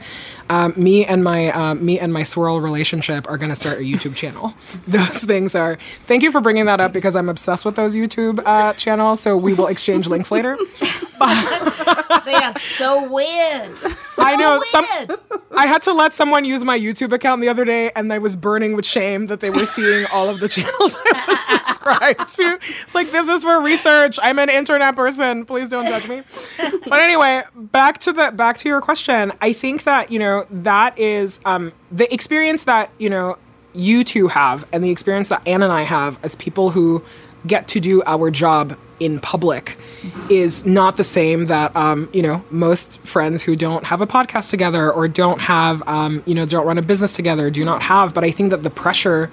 [0.49, 3.81] um, me and my uh, me and my swirl relationship are going to start a
[3.81, 4.53] YouTube channel.
[4.87, 5.77] Those things are.
[5.77, 9.21] Thank you for bringing that up because I'm obsessed with those YouTube uh, channels.
[9.21, 10.57] So we will exchange links later.
[12.25, 13.77] they are so weird.
[13.77, 14.63] So I know weird.
[14.65, 14.85] some.
[15.55, 18.35] I had to let someone use my YouTube account the other day, and I was
[18.35, 20.80] burning with shame that they were seeing all of the channels
[21.13, 22.59] I was subscribed to.
[22.83, 24.19] It's like this is for research.
[24.21, 25.45] I'm an internet person.
[25.45, 26.21] Please don't judge me.
[26.57, 29.31] But anyway, back to the back to your question.
[29.41, 33.37] I think that you know that is um, the experience that you know
[33.73, 37.03] you two have, and the experience that Ann and I have as people who
[37.45, 39.77] get to do our job in public
[40.29, 44.49] is not the same that um, you know most friends who don't have a podcast
[44.51, 48.13] together or don't have um, you know don't run a business together do not have
[48.13, 49.31] but i think that the pressure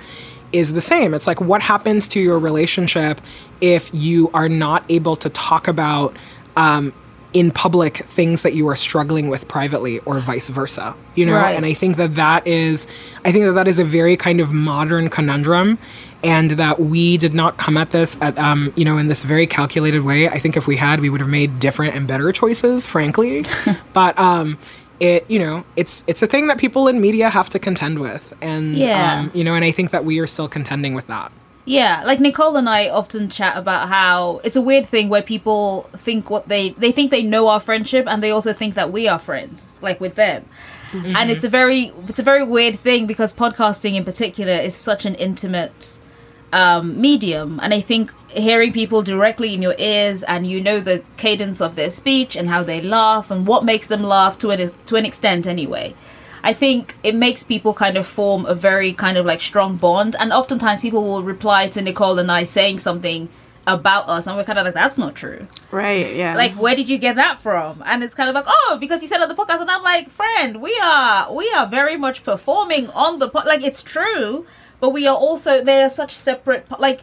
[0.52, 1.14] is the same.
[1.14, 3.20] It's like what happens to your relationship
[3.60, 6.16] if you are not able to talk about
[6.56, 6.92] um,
[7.32, 11.34] in public things that you are struggling with privately or vice versa you know?
[11.34, 11.54] Right.
[11.54, 12.86] and i think that that is
[13.22, 15.78] i think that that is a very kind of modern conundrum
[16.22, 19.46] and that we did not come at this at um, you know in this very
[19.46, 20.28] calculated way.
[20.28, 23.44] I think if we had we would have made different and better choices frankly.
[23.92, 24.58] But um
[25.00, 28.32] it you know it's it's a thing that people in media have to contend with
[28.40, 29.20] and Yeah.
[29.20, 31.30] um, you know and i think that we are still contending with that
[31.66, 35.82] Yeah, like Nichole and I often chat about how it's a weird thing where people
[36.06, 39.02] think what they they think they know our friendship and they also think that we
[39.12, 40.40] are friends, like with them.
[41.18, 45.04] And it's a very it's a very weird thing because podcasting in particular is such
[45.04, 46.00] an intimate
[46.52, 51.02] um, medium, and I think hearing people directly in your ears and you know the
[51.16, 54.72] cadence of their speech and how they laugh and what makes them laugh to an
[54.86, 55.94] to an extent anyway.
[56.42, 60.16] I think it makes people kind of form a very kind of like strong bond,
[60.18, 63.28] and oftentimes people will reply to Nichole and I saying something
[63.66, 66.14] about us, and we're kind of like, "That's not true." Right.
[66.14, 66.34] Yeah.
[66.34, 67.82] Like, where did you get that from?
[67.84, 70.10] And it's kind of like, "Oh, because you said on the podcast," and I'm like,
[70.10, 74.46] "Friend, we are we are very much performing on the po- like it's true,
[74.80, 77.00] but we are also they are such separate like."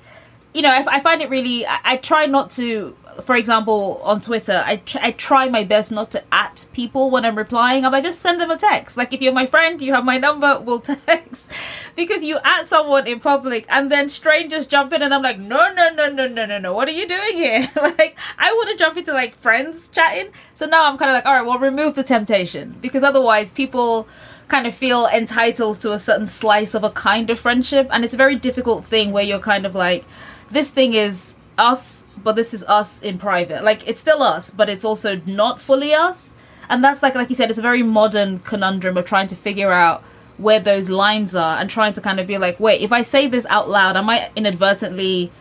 [0.53, 1.67] You know, I, I find it really.
[1.67, 5.91] I, I try not to, for example, on Twitter, I, tr- I try my best
[5.91, 7.85] not to at people when I'm replying.
[7.85, 8.95] I just send them a text.
[8.95, 11.49] Like, if you're my friend, you have my number, we'll text.
[11.95, 15.73] because you at someone in public and then strangers jump in, and I'm like, no,
[15.73, 16.73] no, no, no, no, no, no.
[16.73, 17.67] What are you doing here?
[17.75, 20.31] like, I wouldn't jump into like friends chatting.
[20.53, 24.07] So now I'm kind of like, all right, well, remove the temptation because otherwise people
[24.47, 27.87] kind of feel entitled to a certain slice of a kind of friendship.
[27.91, 30.05] And it's a very difficult thing where you're kind of like
[30.51, 33.63] this thing is us but this is us in private.
[33.63, 36.33] Like it's still us but it's also not fully us.
[36.69, 39.71] And that's like like you said it's a very modern conundrum of trying to figure
[39.71, 40.03] out
[40.37, 43.27] where those lines are and trying to kind of be like wait if i say
[43.27, 45.31] this out loud am i might inadvertently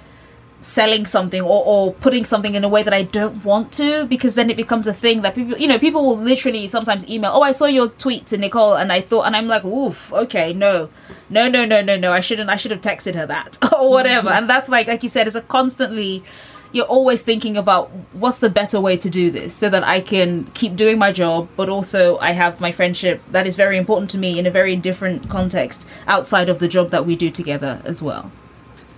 [0.64, 4.34] selling something or, or putting something in a way that I don't want to because
[4.34, 7.42] then it becomes a thing that people you know people will literally sometimes email oh
[7.42, 10.88] I saw your tweet to Nichole and I thought and I'm like oof okay no.
[11.28, 14.28] No no no no no I shouldn't I should have texted her that or whatever.
[14.28, 14.38] Mm-hmm.
[14.38, 16.24] And that's like like you said it's a constantly
[16.72, 20.44] you're always thinking about what's the better way to do this so that I can
[20.54, 24.18] keep doing my job, but also I have my friendship that is very important to
[24.18, 28.02] me in a very different context outside of the job that we do together as
[28.02, 28.32] well.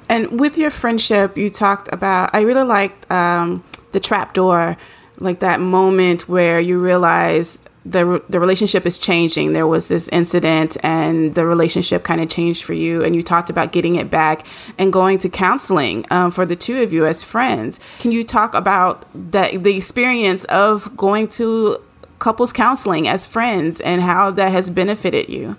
[0.08, 4.76] And with your friendship, you talked about, I really liked um, the trapdoor,
[5.20, 9.52] like that moment where you realize the, the relationship is changing.
[9.52, 13.04] There was this incident and the relationship kind of changed for you.
[13.04, 14.46] And you talked about getting it back
[14.76, 17.78] and going to counseling um, for the two of you as friends.
[18.00, 21.78] Can you talk about that, the experience of going to
[22.18, 25.56] couples counseling as friends and how that has benefited you?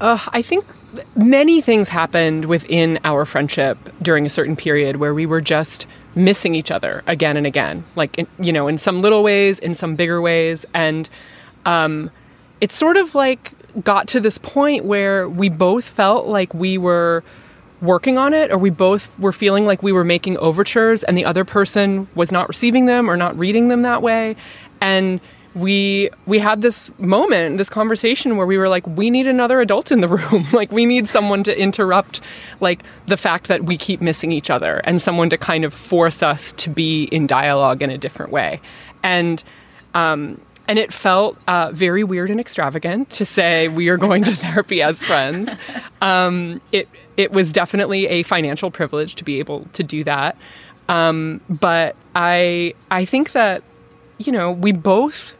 [0.00, 0.64] Uh, I think
[1.14, 6.54] many things happened within our friendship during a certain period where we were just missing
[6.54, 9.96] each other again and again, like in, you know, in some little ways, in some
[9.96, 11.08] bigger ways, and
[11.66, 12.10] um,
[12.60, 13.52] it sort of like
[13.84, 17.22] got to this point where we both felt like we were
[17.80, 21.24] working on it or we both were feeling like we were making overtures and the
[21.24, 24.36] other person was not receiving them or not reading them that way.
[24.80, 25.20] And
[25.54, 29.90] we we had this moment this conversation where we were like we need another adult
[29.90, 32.20] in the room like we need someone to interrupt
[32.60, 36.22] like the fact that we keep missing each other and someone to kind of force
[36.22, 38.60] us to be in dialogue in a different way
[39.02, 39.42] and
[39.94, 44.30] um, and it felt uh, very weird and extravagant to say we are going to
[44.36, 45.56] therapy as friends.
[46.00, 50.36] Um, it it was definitely a financial privilege to be able to do that.
[50.88, 53.64] Um, but I I think that
[54.18, 55.34] you know we both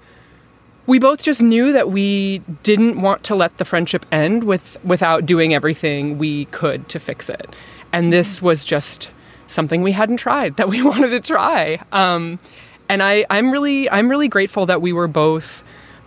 [0.91, 5.25] we both just knew that we didn't want to let the friendship end with without
[5.25, 7.55] doing everything we could to fix it.
[7.93, 9.13] And this was just
[9.47, 11.81] something we hadn't tried that we wanted to try.
[11.93, 12.41] Um,
[12.89, 15.63] and I, I'm really I'm really grateful that we were both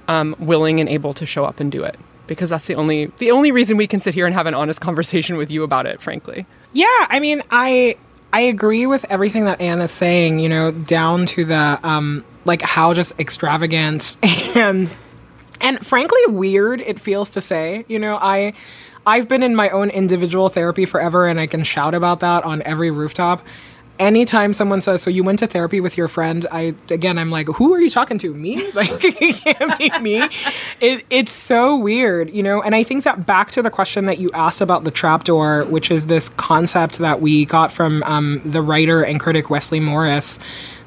[0.10, 3.32] um, willing and able to show up and do it because that's the only the
[3.32, 6.02] only reason we can sit here and have an honest conversation with you about it.
[6.02, 7.96] Frankly, Yeah, I mean, I
[8.34, 10.40] I agree with everything that Ann is saying.
[10.40, 14.18] You know, down to the um, like how just extravagant
[14.56, 14.94] and
[15.62, 17.86] and frankly weird it feels to say.
[17.88, 18.54] You know, I
[19.06, 22.62] I've been in my own individual therapy forever, and I can shout about that on
[22.64, 23.46] every rooftop.
[24.00, 27.48] Anytime someone says, "So you went to therapy with your friend," I again, I'm like,
[27.48, 28.34] "Who are you talking to?
[28.34, 28.72] Me?
[28.74, 30.28] Like, can't be me."
[30.80, 32.62] It, it's so weird, you know.
[32.62, 35.92] And I think that back to the question that you asked about the trapdoor, which
[35.92, 40.40] is this concept that we got from um, the writer and critic Wesley Morris,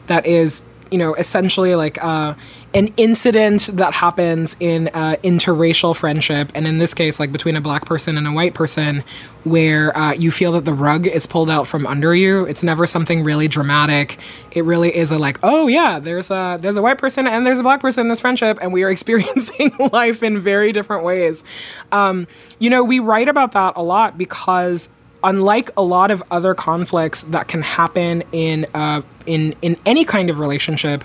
[0.09, 2.34] that is you know, essentially like uh,
[2.74, 7.61] an incident that happens in uh, interracial friendship, and in this case, like between a
[7.61, 9.03] black person and a white person,
[9.45, 12.45] where uh, you feel that the rug is pulled out from under you.
[12.45, 14.18] It's never something really dramatic.
[14.53, 17.59] It really is a like, oh yeah, there's a there's a white person and there's
[17.59, 21.45] a black person in this friendship, and we are experiencing life in very different ways.
[21.93, 22.26] Um,
[22.59, 24.89] you know, we write about that a lot because
[25.23, 30.31] unlike a lot of other conflicts that can happen in uh, in in any kind
[30.31, 31.05] of relationship,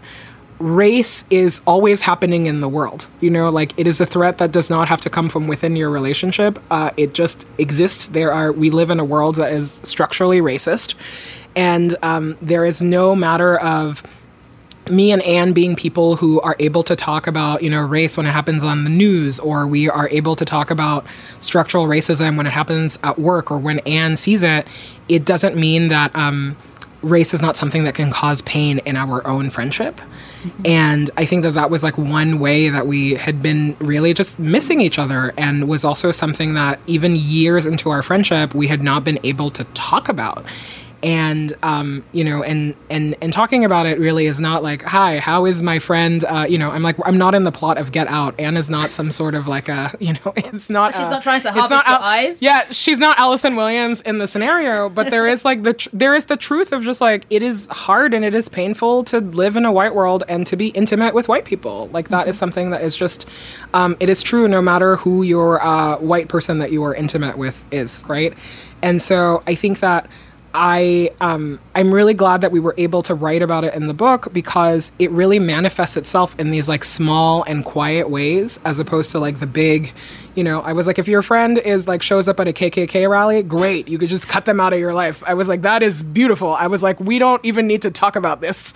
[0.59, 3.07] race is always happening in the world.
[3.19, 5.75] You know, like it is a threat that does not have to come from within
[5.75, 6.59] your relationship.
[6.69, 8.07] Uh, it just exists.
[8.07, 10.95] There are we live in a world that is structurally racist,
[11.55, 14.03] and um, there is no matter of
[14.89, 18.25] me and Ann being people who are able to talk about, you know, race when
[18.25, 21.05] it happens on the news, or we are able to talk about
[21.39, 24.67] structural racism when it happens at work or when Ann sees it,
[25.07, 26.57] it doesn't mean that um,
[27.01, 30.01] race is not something that can cause pain in our own friendship.
[30.65, 34.39] And I think that that was like one way that we had been really just
[34.39, 38.81] missing each other, and was also something that even years into our friendship, we had
[38.81, 40.43] not been able to talk about
[41.03, 45.19] and um, you know and and and talking about it really is not like hi
[45.19, 46.23] how is my friend?
[46.23, 48.39] Uh, you know i'm like i'm not in the plot of get out.
[48.39, 51.41] Anna's not some sort of like a you know it's not She's uh, not trying
[51.41, 52.41] to harvest not Al- eyes.
[52.41, 56.13] yeah she's not allison williams in the scenario but there is like the tr- there
[56.13, 59.55] is the truth of just like it is hard and it is painful to live
[59.55, 61.87] in a white world and to be intimate with white people.
[61.93, 63.27] Like that is something that is just
[63.73, 67.37] um, it is true no matter who your uh, white person that you are intimate
[67.37, 68.33] with is right?
[68.81, 70.07] And so i think that
[70.53, 73.93] I um, I'm really glad that we were able to write about it in the
[73.93, 79.11] book because it really manifests itself in these like small and quiet ways as opposed
[79.11, 79.93] to like the big,
[80.33, 83.09] You know, I was like, if your friend is like shows up at a KKK
[83.09, 83.89] rally, great.
[83.89, 85.21] You could just cut them out of your life.
[85.27, 86.53] I was like, that is beautiful.
[86.53, 88.73] I was like, we don't even need to talk about this.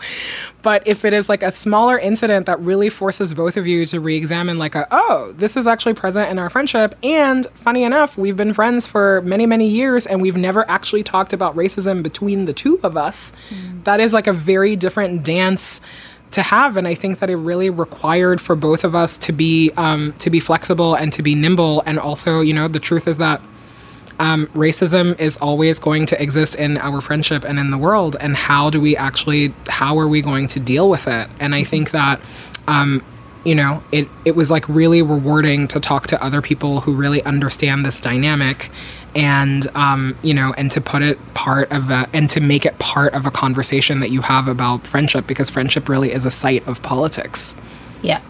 [0.62, 4.00] But if it is like a smaller incident that really forces both of you to
[4.00, 8.36] re-examine, like, a, oh, this is actually present in our friendship, and funny enough, we've
[8.36, 12.54] been friends for many, many years, and we've never actually talked about racism between the
[12.54, 13.32] two of us.
[13.50, 13.84] Mm.
[13.84, 15.80] That is like a very different dance
[16.36, 19.72] to have and i think that it really required for both of us to be
[19.78, 21.82] um, to be flexible and to be nimble.
[21.86, 23.42] And also you know the truth is that
[24.18, 28.16] um, racism is always going to exist in our friendship and in the world.
[28.20, 31.28] And how do we actually how are we going to deal with it?
[31.40, 32.20] And i think that
[32.68, 33.04] um,
[33.44, 37.22] you know it it was like really rewarding to talk to other people who really
[37.24, 38.70] understand this dynamic
[39.16, 42.78] and um, you know and to put it part of a, and to make it
[42.80, 46.68] part of a conversation that you have about friendship because friendship really is a site
[46.68, 47.56] of politics
[48.06, 48.22] Yeah.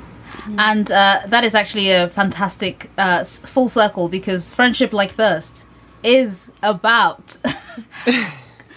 [0.57, 5.65] And uh, that is actually a fantastic uh, full circle because friendship like thirst
[6.03, 7.37] is about.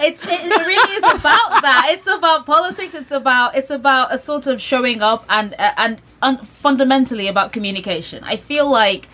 [0.01, 1.89] it's it really is about that.
[1.91, 2.95] It's about politics.
[2.95, 7.53] It's about it's about a sort of showing up and uh, and un- fundamentally about
[7.53, 8.25] communication.
[8.25, 9.09] I feel like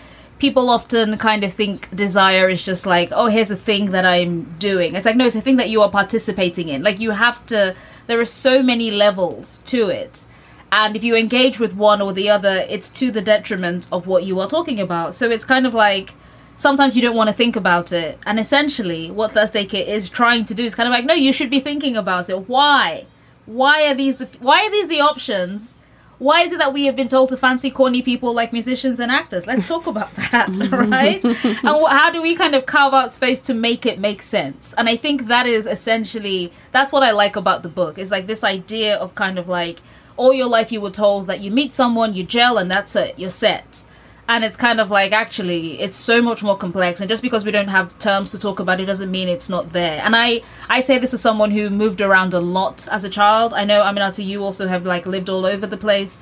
[0.44, 4.42] people often kind of think desire is just like oh here's a thing that I'm
[4.58, 4.94] doing.
[4.94, 6.82] It's like no, it's a thing that you are participating in.
[6.82, 7.74] Like you have to.
[8.08, 10.26] There are so many levels to it
[10.70, 14.24] and if you engage with one or the other it's to the detriment of what
[14.24, 16.12] you are talking about so it's kind of like
[16.56, 20.08] sometimes you don't want to think about it and essentially what Thirst Aid Kit is
[20.08, 23.06] trying to do is kind of like no you should be thinking about it why
[23.46, 25.78] why are these the why are these the options
[26.18, 29.10] why is it that we have been told to fancy corny people like musicians and
[29.10, 29.46] actors?
[29.46, 31.24] Let's talk about that right?
[31.24, 34.74] And how do we kind of carve out space to make it make sense?
[34.78, 38.26] And i think that is essentially that's what i like about the book is like
[38.26, 39.80] this idea of kind of like
[40.16, 43.18] all your life you were told that you meet someone, you gel, and that's it,
[43.18, 43.84] you're set.
[44.26, 47.00] And it's kind of like actually, it's so much more complex.
[47.00, 49.70] And just because we don't have terms to talk about it doesn't mean it's not
[49.70, 50.00] there.
[50.02, 53.52] And I, I say this as someone who moved around a lot as a child.
[53.52, 56.20] I know, I mean, also you also have like lived all over the place.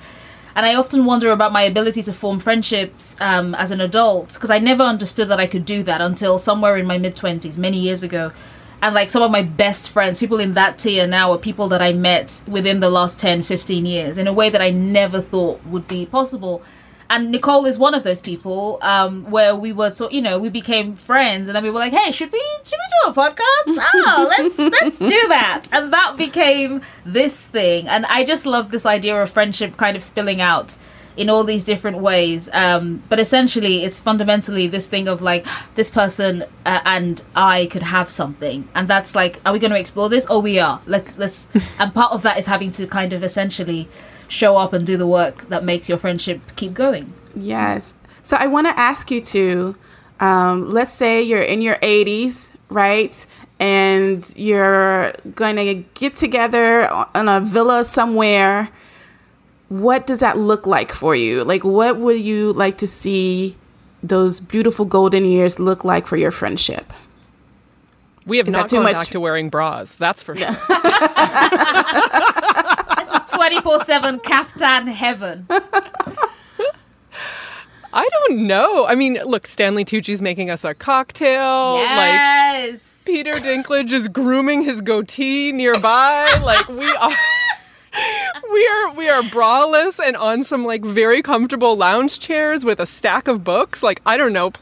[0.56, 4.50] And I often wonder about my ability to form friendships um, as an adult because
[4.50, 7.78] I never understood that I could do that until somewhere in my mid 20s, many
[7.78, 8.32] years ago
[8.82, 11.80] and like some of my best friends people in that tier now are people that
[11.80, 15.64] i met within the last 10 15 years in a way that i never thought
[15.66, 16.62] would be possible
[17.12, 20.48] and Nichole is one of those people um, where we were to, you know we
[20.48, 23.90] became friends and then we were like hey should we should we do a podcast
[23.94, 28.86] oh let's let's do that and that became this thing and i just love this
[28.86, 30.76] idea of friendship kind of spilling out
[31.14, 32.48] in all these different ways.
[32.54, 37.82] Um, but essentially, it's fundamentally this thing of like this person uh, and I could
[37.82, 40.26] have something, and that's like, are we going to explore this?
[40.30, 40.80] Oh, we are.
[40.86, 41.48] Let let's.
[41.78, 43.88] and part of that is having to kind of essentially
[44.32, 47.12] show up and do the work that makes your friendship keep going.
[47.36, 47.92] Yes.
[48.22, 49.76] So I want to ask you to,
[50.20, 53.26] um, let's say you're in your 80s, right?
[53.58, 58.68] And you're going to get together on a villa somewhere.
[59.68, 61.44] What does that look like for you?
[61.44, 63.56] Like, what would you like to see
[64.02, 66.92] those beautiful golden years look like for your friendship?
[68.24, 68.96] We have Is not too gone much?
[68.96, 69.96] back to wearing bras.
[69.96, 70.46] That's for sure.
[73.22, 75.46] It's a twenty four seven kaftan heaven.
[77.94, 78.86] I don't know.
[78.86, 81.74] I mean, look, Stanley Tucci's making us a cocktail.
[81.74, 83.02] Like Yes.
[83.04, 86.26] Peter Dinklage is grooming his goatee nearby.
[86.42, 87.10] like we are.
[88.50, 92.86] We are we are braless and on some like very comfortable lounge chairs with a
[92.86, 93.82] stack of books.
[93.82, 94.52] Like I don't know,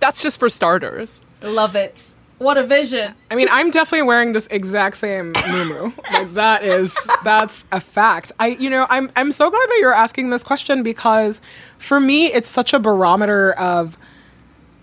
[0.00, 1.20] that's just for starters.
[1.42, 2.13] Love it.
[2.38, 3.14] What a vision.
[3.30, 5.96] I mean, I'm definitely wearing this exact same muumuu.
[6.12, 8.32] Like that is that's a fact.
[8.40, 11.40] I you know, I'm I'm so glad that you're asking this question because
[11.78, 13.96] for me it's such a barometer of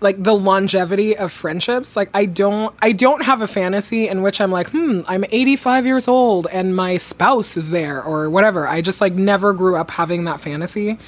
[0.00, 1.94] like the longevity of friendships.
[1.94, 5.86] Like I don't I don't have a fantasy in which I'm like, "Hmm, I'm 85
[5.86, 9.92] years old and my spouse is there or whatever." I just like never grew up
[9.92, 10.98] having that fantasy.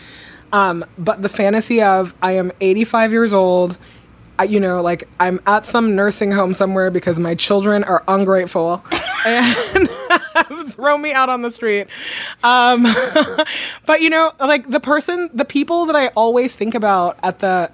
[0.52, 3.76] Um, but the fantasy of I am 85 years old,
[4.42, 8.84] you know, like I'm at some nursing home somewhere because my children are ungrateful
[9.24, 9.88] and
[10.68, 11.86] throw me out on the street.
[12.42, 12.82] Um,
[13.86, 17.70] but you know, like the person, the people that I always think about at the,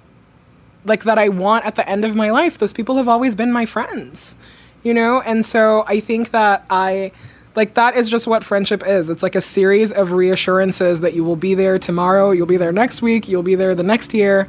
[0.85, 3.51] like that I want at the end of my life, those people have always been
[3.51, 4.35] my friends,
[4.83, 5.21] you know?
[5.21, 7.11] And so I think that I,
[7.55, 9.09] like that is just what friendship is.
[9.09, 12.71] It's like a series of reassurances that you will be there tomorrow, you'll be there
[12.71, 14.47] next week, you'll be there the next year.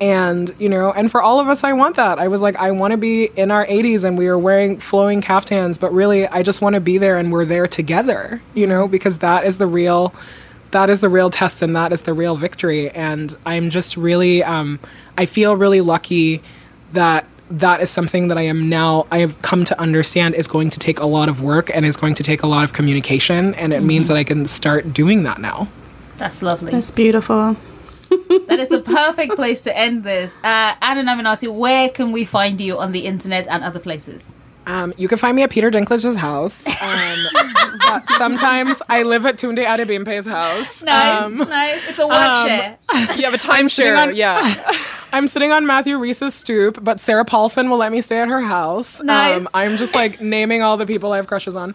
[0.00, 2.18] And, you know, and for all of us, I want that.
[2.18, 5.20] I was like, I want to be in our 80s and we are wearing flowing
[5.20, 8.88] caftans, but really, I just want to be there and we're there together, you know,
[8.88, 10.14] because that is the real
[10.72, 12.90] that is the real test and that is the real victory.
[12.90, 14.80] And I'm just really, um,
[15.16, 16.42] I feel really lucky
[16.92, 20.70] that that is something that I am now, I have come to understand is going
[20.70, 23.54] to take a lot of work and is going to take a lot of communication.
[23.54, 25.68] And it means that I can start doing that now.
[26.16, 26.72] That's lovely.
[26.72, 27.56] That's beautiful.
[28.48, 30.36] That is the perfect place to end this.
[30.44, 34.34] Uh, Ann and Aminatou, where can we find you on the internet and other places?
[34.66, 36.66] Um, you can find me at Peter Dinklage's house.
[36.80, 37.26] Um,
[38.16, 40.82] sometimes I live at Tunde Adebimpe's house.
[40.82, 41.86] Nice, Um, nice.
[41.88, 42.78] It's a work um, share.
[43.16, 44.14] You have a timeshare.
[44.16, 44.54] yeah.
[45.12, 48.40] I'm sitting on Matthew Rhys's stoop, but Sarah Paulson will let me stay at her
[48.40, 49.02] house.
[49.02, 49.36] Nice.
[49.36, 51.74] Um, I'm just like naming all the people I have crushes on.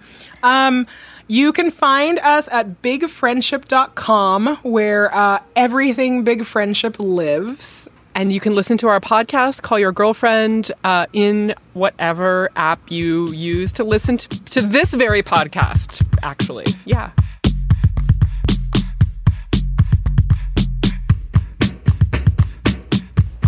[1.32, 7.88] You can find us at bigfriendship.com where uh, everything Big Friendship lives.
[8.16, 13.28] And you can listen to our podcast, Call Your Girlfriend, uh, in whatever app you
[13.28, 16.66] use to listen to, to this very podcast, actually.
[16.86, 17.12] Yeah.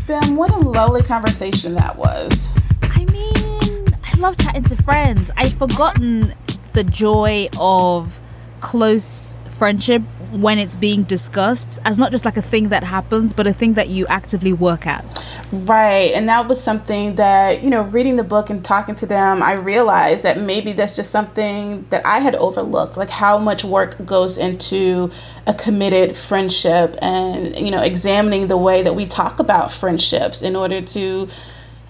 [0.06, 2.48] Ben, what a lovely conversation that was.
[2.84, 5.32] I mean, I love chatting to friends.
[5.36, 6.36] I've forgotten
[6.74, 8.20] the joy of
[8.62, 10.02] close friendship
[10.32, 13.74] when it's being discussed as not just like a thing that happens, but a thing
[13.74, 15.32] that you actively work at.
[15.52, 16.12] Right.
[16.14, 19.54] And that was something that, you know, reading the book and talking to them, I
[19.54, 24.38] realized that maybe that's just something that I had overlooked, like how much work goes
[24.38, 25.12] into
[25.46, 30.56] a committed friendship and, you know, examining the way that we talk about friendships in
[30.56, 31.28] order to.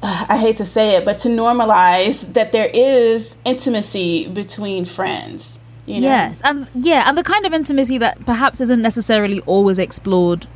[0.04, 5.60] I hate to say it, but to normalize that there is intimacy between friends.
[5.86, 6.08] You know?
[6.08, 10.48] Yes, and yeah, and the kind of intimacy that perhaps isn't necessarily always explored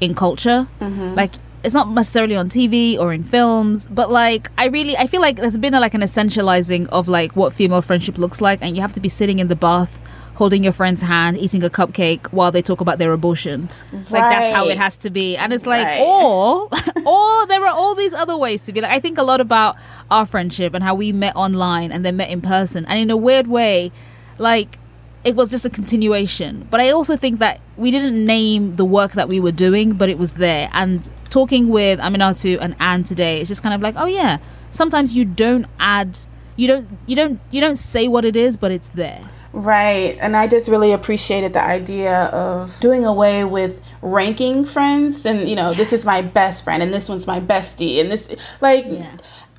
[0.00, 0.68] in culture.
[0.80, 1.14] Mm-hmm.
[1.14, 1.32] Like
[1.62, 5.36] it's not necessarily on TV or in films, but like I really I feel like
[5.36, 8.82] there's been a, like an essentializing of like what female friendship looks like, and you
[8.82, 10.00] have to be sitting in the bath.
[10.36, 14.52] Holding your friend's hand, eating a cupcake while they talk about their abortion, like that's
[14.52, 15.36] how it has to be.
[15.36, 16.00] And it's like, Right.
[16.00, 16.68] or,
[17.06, 18.80] or there are all these other ways to be.
[18.80, 19.76] Like I think a lot about
[20.10, 23.16] our friendship and how we met online and then met in person, and in a
[23.16, 23.92] weird way,
[24.38, 24.78] like
[25.22, 26.66] it was just a continuation.
[26.70, 30.08] But I also think that we didn't name the work that we were doing, but
[30.08, 30.68] it was there.
[30.72, 34.38] And talking with Aminatou and Ann today, it's just kind of like, oh yeah,
[34.70, 36.18] sometimes you don't add,
[36.56, 39.22] you don't, you don't, you don't say what it is, but it's there.
[39.54, 40.18] Right.
[40.20, 45.54] And I just really appreciated the idea of doing away with ranking friends and, you
[45.54, 48.28] know, this is my best friend and this one's my bestie and this
[48.60, 48.84] like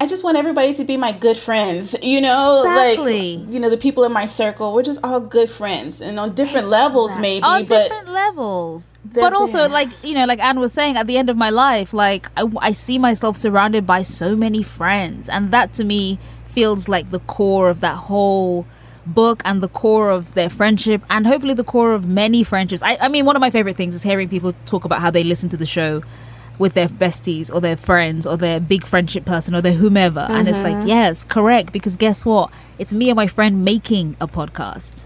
[0.01, 3.37] I just want everybody to be my good friends, you know, Exactly.
[3.37, 6.35] like you know, the people in my circle, we're just all good friends and on
[6.35, 9.69] different levels maybe, on but different levels but also there.
[9.69, 12.51] like you know like Ann was saying at the end of my life like I,
[12.59, 16.19] I see myself surrounded by so many friends and that to me
[16.49, 18.65] feels like the core of that whole
[19.05, 22.97] book and the core of their friendship and hopefully the core of many friendships I,
[23.01, 25.49] I mean one of my favorite things is hearing people talk about how they listen
[25.49, 26.01] to the show
[26.57, 30.47] with their besties or their friends or their big friendship person or their whomever and
[30.47, 30.87] it's like mm-hmm.
[30.87, 32.49] yes correct because guess what
[32.79, 35.05] it's me and my friend making a podcast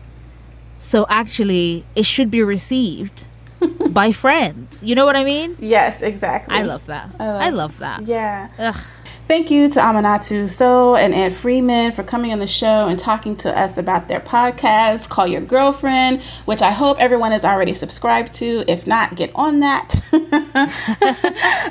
[0.80, 3.28] so actually, it should be received
[3.90, 4.82] by friends.
[4.82, 5.58] You know what I mean?
[5.60, 6.56] yes, exactly.
[6.56, 7.12] I love that.
[7.20, 8.06] I love- I love that.
[8.06, 8.48] Yeah.
[8.58, 8.76] Ugh.
[9.30, 13.36] Thank you to Aminatou Sow and Ann Friedman for coming on the show and talking
[13.36, 18.34] to us about their podcast, Call Your Girlfriend, which I hope everyone is already subscribed
[18.34, 18.64] to.
[18.68, 20.02] If not, get on that.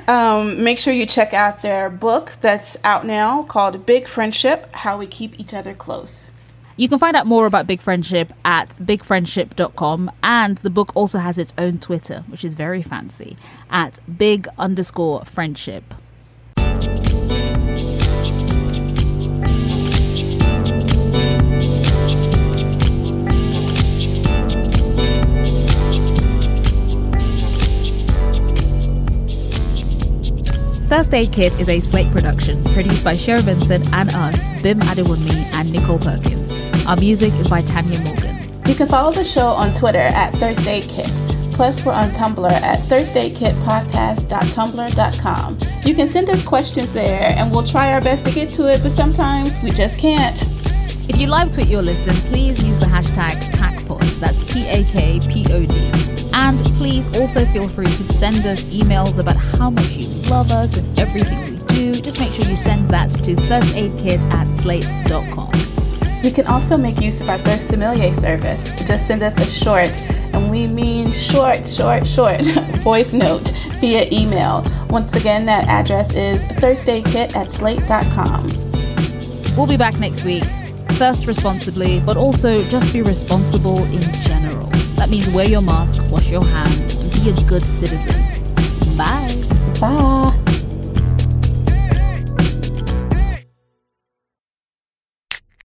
[0.08, 4.96] um, make sure you check out their book that's out now called Big Friendship How
[4.96, 6.30] We Keep Each Other Close.
[6.76, 11.38] You can find out more about Big Friendship at bigfriendship.com, and the book also has
[11.38, 13.36] its own Twitter, which is very fancy,
[13.68, 15.92] at big underscore friendship.
[30.88, 35.34] Thirst Aid Kit is a Slate production produced by Shara Vincent and us, Bim Adewunmi
[35.52, 36.50] and Nichole Perkins.
[36.86, 38.34] Our music is by Tanya Morgan.
[38.66, 41.52] You can follow the show on Twitter at ThirstAidKit.
[41.52, 45.58] Plus, we're on Tumblr at thirstaidkitpodcast.tumblr.com.
[45.84, 48.82] You can send us questions there, and we'll try our best to get to it,
[48.82, 50.40] but sometimes we just can't.
[51.06, 54.20] If you live tweet your listen, please use the hashtag TAKPOD.
[54.20, 56.17] That's T A K P O D.
[56.32, 60.76] And please also feel free to send us emails about how much you love us
[60.76, 62.00] and everything we do.
[62.00, 65.50] Just make sure you send that to thirstaidkit at slate.com.
[66.22, 68.70] You can also make use of our Thirst Sommelier service.
[68.86, 69.90] Just send us a short,
[70.34, 72.44] and we mean short, short, short,
[72.82, 73.48] voice note
[73.78, 74.64] via email.
[74.90, 78.48] Once again, that address is thirstaidkit at slate.com.
[79.56, 80.44] We'll be back next week.
[80.98, 84.67] Thirst responsibly, but also just be responsible in general.
[84.98, 88.14] That means wear your mask, wash your hands, and be a good citizen.
[88.96, 89.44] Bye.
[89.80, 90.57] Bye.